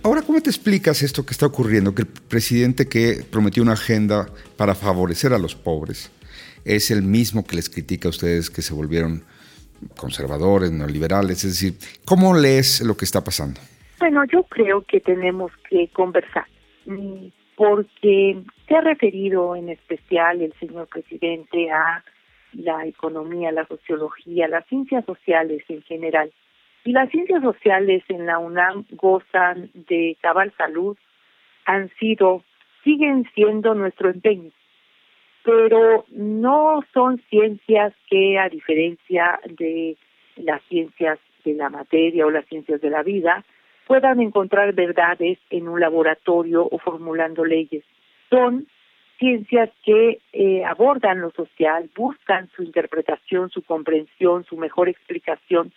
Ahora, 0.03 0.23
¿cómo 0.23 0.41
te 0.41 0.51
explicas 0.51 1.03
esto 1.03 1.25
que 1.25 1.33
está 1.33 1.47
ocurriendo? 1.47 1.95
Que 1.95 2.03
el 2.03 2.09
presidente 2.09 2.89
que 2.89 3.25
prometió 3.31 3.63
una 3.63 3.75
agenda 3.75 4.27
para 4.57 4.75
favorecer 4.75 5.33
a 5.33 5.39
los 5.39 5.55
pobres 5.55 6.11
es 6.65 6.91
el 6.91 7.03
mismo 7.03 7.47
que 7.47 7.57
les 7.57 7.71
critica 7.71 8.09
a 8.09 8.11
ustedes 8.11 8.51
que 8.51 8.63
se 8.63 8.75
volvieron 8.75 9.23
conservadores, 9.97 10.73
neoliberales. 10.73 11.45
Es 11.45 11.61
decir, 11.61 11.79
¿cómo 12.05 12.35
lees 12.37 12.81
lo 12.81 12.97
que 12.97 13.05
está 13.05 13.23
pasando? 13.23 13.61
Bueno, 14.01 14.25
yo 14.25 14.43
creo 14.43 14.83
que 14.83 15.01
tenemos 15.01 15.53
que 15.71 15.89
conversar, 15.93 16.47
porque 17.57 18.43
se 18.67 18.75
ha 18.75 18.81
referido 18.81 19.55
en 19.57 19.69
especial 19.69 20.43
el 20.43 20.53
señor 20.59 20.89
presidente 20.89 21.71
a 21.71 22.05
la 22.53 22.87
economía, 22.87 23.53
la 23.53 23.67
sociología, 23.67 24.49
las 24.49 24.67
ciencias 24.67 25.05
sociales 25.05 25.63
en 25.69 25.83
general. 25.83 26.33
Y 26.85 26.93
las 26.93 27.11
ciencias 27.11 27.43
sociales 27.43 28.05
en 28.09 28.27
la 28.27 28.39
UNAM 28.39 28.85
gozan 28.93 29.71
de 29.75 30.17
cabal 30.21 30.53
salud, 30.57 30.97
han 31.65 31.91
sido, 31.99 32.45
siguen 32.85 33.29
siendo 33.35 33.75
nuestro 33.75 34.11
empeño, 34.11 34.51
pero 35.43 36.05
no 36.11 36.83
son 36.93 37.21
ciencias 37.29 37.93
que, 38.09 38.39
a 38.39 38.49
diferencia 38.49 39.41
de 39.59 39.97
las 40.37 40.63
ciencias 40.65 41.19
de 41.45 41.55
la 41.55 41.71
materia 41.71 42.27
o 42.27 42.31
las 42.31 42.47
ciencias 42.47 42.81
de 42.81 42.91
la 42.91 43.03
vida, 43.03 43.45
puedan 43.87 44.21
encontrar 44.21 44.73
verdades 44.75 45.39
en 45.51 45.69
un 45.69 45.81
laboratorio 45.81 46.69
o 46.71 46.79
formulando 46.79 47.45
leyes. 47.45 47.85
Son 48.31 48.67
ciencias 49.19 49.71
que 49.85 50.19
eh, 50.33 50.65
abordan 50.65 51.21
lo 51.21 51.31
social, 51.31 51.91
buscan 51.97 52.49
su 52.55 52.63
interpretación, 52.63 53.51
su 53.51 53.63
comprensión, 53.63 54.45
su 54.45 54.57
mejor 54.57 54.89
explicación 54.89 55.73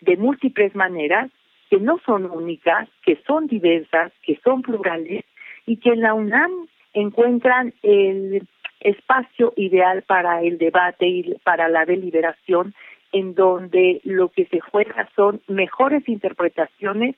de 0.00 0.16
múltiples 0.16 0.74
maneras 0.74 1.30
que 1.70 1.78
no 1.78 1.98
son 2.04 2.30
únicas, 2.30 2.88
que 3.04 3.16
son 3.26 3.46
diversas, 3.46 4.12
que 4.22 4.38
son 4.44 4.62
plurales 4.62 5.24
y 5.66 5.78
que 5.78 5.90
en 5.90 6.02
la 6.02 6.14
UNAM 6.14 6.68
encuentran 6.92 7.72
el 7.82 8.46
espacio 8.80 9.52
ideal 9.56 10.02
para 10.02 10.42
el 10.42 10.58
debate 10.58 11.06
y 11.06 11.34
para 11.44 11.68
la 11.68 11.84
deliberación 11.84 12.74
en 13.12 13.34
donde 13.34 14.00
lo 14.04 14.28
que 14.28 14.46
se 14.46 14.60
juega 14.60 15.08
son 15.14 15.40
mejores 15.46 16.08
interpretaciones 16.08 17.16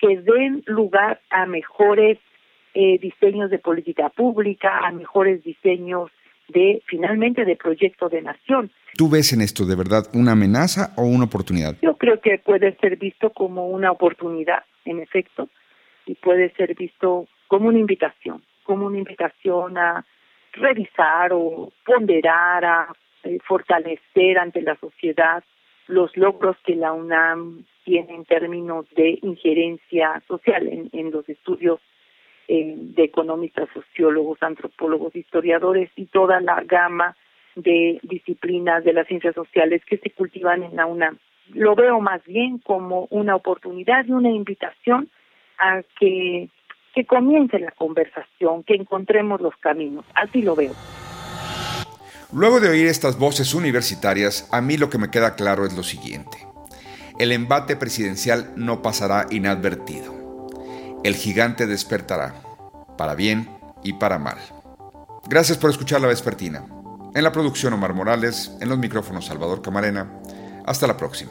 que 0.00 0.18
den 0.18 0.62
lugar 0.66 1.20
a 1.30 1.46
mejores 1.46 2.18
eh, 2.78 2.98
diseños 2.98 3.48
de 3.48 3.58
política 3.58 4.10
pública, 4.10 4.80
a 4.86 4.92
mejores 4.92 5.42
diseños 5.42 6.10
de 6.48 6.82
finalmente 6.84 7.46
de 7.46 7.56
proyecto 7.56 8.10
de 8.10 8.20
nación. 8.20 8.70
¿Tú 8.98 9.08
ves 9.08 9.32
en 9.32 9.40
esto 9.40 9.64
de 9.64 9.76
verdad 9.76 10.04
una 10.12 10.32
amenaza 10.32 10.92
o 10.98 11.04
una 11.04 11.24
oportunidad? 11.24 11.74
Yo 11.80 11.96
creo 11.96 12.20
que 12.20 12.36
puede 12.36 12.76
ser 12.76 12.98
visto 12.98 13.30
como 13.30 13.68
una 13.68 13.90
oportunidad, 13.90 14.64
en 14.84 15.00
efecto, 15.00 15.48
y 16.04 16.16
puede 16.16 16.50
ser 16.50 16.74
visto 16.74 17.26
como 17.48 17.68
una 17.68 17.78
invitación, 17.78 18.42
como 18.64 18.84
una 18.84 18.98
invitación 18.98 19.78
a 19.78 20.04
revisar 20.52 21.32
o 21.32 21.72
ponderar, 21.82 22.62
a 22.62 22.92
eh, 23.22 23.38
fortalecer 23.48 24.38
ante 24.38 24.60
la 24.60 24.76
sociedad 24.76 25.42
los 25.86 26.14
logros 26.14 26.58
que 26.66 26.76
la 26.76 26.92
UNAM 26.92 27.64
tiene 27.86 28.16
en 28.16 28.26
términos 28.26 28.84
de 28.94 29.18
injerencia 29.22 30.22
social 30.28 30.68
en, 30.68 30.90
en 30.92 31.10
los 31.10 31.26
estudios 31.26 31.80
eh, 32.48 32.74
de 32.76 33.04
economistas, 33.04 33.68
sociólogos, 33.74 34.40
antropólogos, 34.40 35.16
historiadores 35.16 35.90
y 35.96 36.06
toda 36.06 36.40
la 36.40 36.62
gama 36.62 37.16
de 37.56 37.98
disciplinas 38.02 38.84
de 38.84 38.92
las 38.92 39.08
ciencias 39.08 39.34
sociales 39.34 39.82
que 39.84 39.98
se 39.98 40.10
cultivan 40.10 40.62
en 40.62 40.76
la 40.76 40.86
UNAM. 40.86 41.18
Lo 41.54 41.74
veo 41.74 42.00
más 42.00 42.24
bien 42.24 42.58
como 42.58 43.08
una 43.10 43.34
oportunidad 43.34 44.04
y 44.06 44.12
una 44.12 44.30
invitación 44.30 45.08
a 45.58 45.82
que, 45.98 46.48
que 46.94 47.04
comience 47.04 47.58
la 47.58 47.72
conversación, 47.72 48.62
que 48.62 48.74
encontremos 48.74 49.40
los 49.40 49.56
caminos. 49.56 50.04
Así 50.14 50.42
lo 50.42 50.54
veo. 50.54 50.72
Luego 52.32 52.60
de 52.60 52.68
oír 52.68 52.86
estas 52.86 53.18
voces 53.18 53.54
universitarias, 53.54 54.48
a 54.52 54.60
mí 54.60 54.76
lo 54.76 54.90
que 54.90 54.98
me 54.98 55.10
queda 55.10 55.34
claro 55.34 55.64
es 55.64 55.76
lo 55.76 55.82
siguiente. 55.82 56.38
El 57.18 57.32
embate 57.32 57.76
presidencial 57.76 58.52
no 58.56 58.82
pasará 58.82 59.26
inadvertido 59.30 60.25
el 61.06 61.14
gigante 61.14 61.68
despertará, 61.68 62.34
para 62.98 63.14
bien 63.14 63.48
y 63.84 63.92
para 63.92 64.18
mal. 64.18 64.38
Gracias 65.28 65.56
por 65.56 65.70
escuchar 65.70 66.00
La 66.00 66.08
Vespertina. 66.08 66.64
En 67.14 67.22
la 67.22 67.30
producción 67.30 67.72
Omar 67.72 67.94
Morales, 67.94 68.50
en 68.60 68.68
los 68.68 68.78
micrófonos 68.78 69.26
Salvador 69.26 69.62
Camarena. 69.62 70.10
Hasta 70.66 70.88
la 70.88 70.96
próxima. 70.96 71.30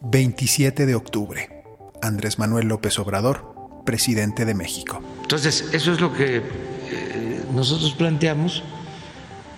27 0.00 0.86
de 0.86 0.94
octubre. 0.94 1.62
Andrés 2.00 2.38
Manuel 2.38 2.68
López 2.68 2.98
Obrador, 2.98 3.54
presidente 3.84 4.46
de 4.46 4.54
México. 4.54 5.02
Entonces, 5.20 5.68
eso 5.74 5.92
es 5.92 6.00
lo 6.00 6.14
que 6.14 6.38
eh, 6.38 6.42
nosotros 7.52 7.92
planteamos, 7.92 8.62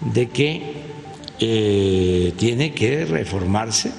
de 0.00 0.30
que 0.30 0.82
eh, 1.38 2.35
tiene 2.37 2.74
que 2.74 3.04
reformarse 3.04 3.92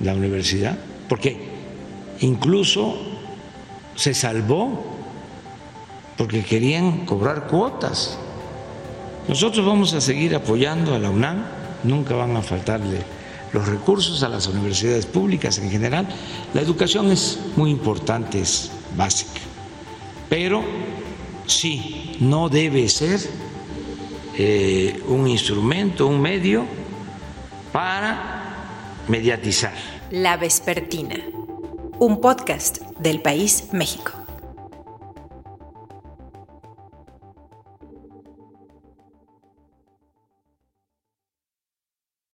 la 0.00 0.12
universidad, 0.12 0.76
porque 1.08 1.38
incluso 2.20 3.15
se 3.96 4.14
salvó 4.14 4.84
porque 6.16 6.44
querían 6.44 7.04
cobrar 7.04 7.46
cuotas. 7.48 8.18
Nosotros 9.28 9.66
vamos 9.66 9.92
a 9.94 10.00
seguir 10.00 10.34
apoyando 10.34 10.94
a 10.94 10.98
la 10.98 11.10
UNAM, 11.10 11.44
nunca 11.82 12.14
van 12.14 12.36
a 12.36 12.42
faltarle 12.42 13.00
los 13.52 13.66
recursos 13.66 14.22
a 14.22 14.28
las 14.28 14.46
universidades 14.46 15.06
públicas 15.06 15.58
en 15.58 15.70
general. 15.70 16.06
La 16.54 16.60
educación 16.60 17.10
es 17.10 17.38
muy 17.56 17.70
importante, 17.70 18.40
es 18.40 18.70
básica, 18.96 19.40
pero 20.28 20.62
sí, 21.46 22.16
no 22.20 22.48
debe 22.48 22.88
ser 22.88 23.20
eh, 24.38 25.02
un 25.08 25.26
instrumento, 25.26 26.06
un 26.06 26.20
medio 26.20 26.64
para 27.72 29.04
mediatizar. 29.08 29.74
La 30.10 30.36
Vespertina, 30.36 31.16
un 31.98 32.20
podcast 32.20 32.85
del 32.98 33.20
País 33.20 33.68
México. 33.72 34.25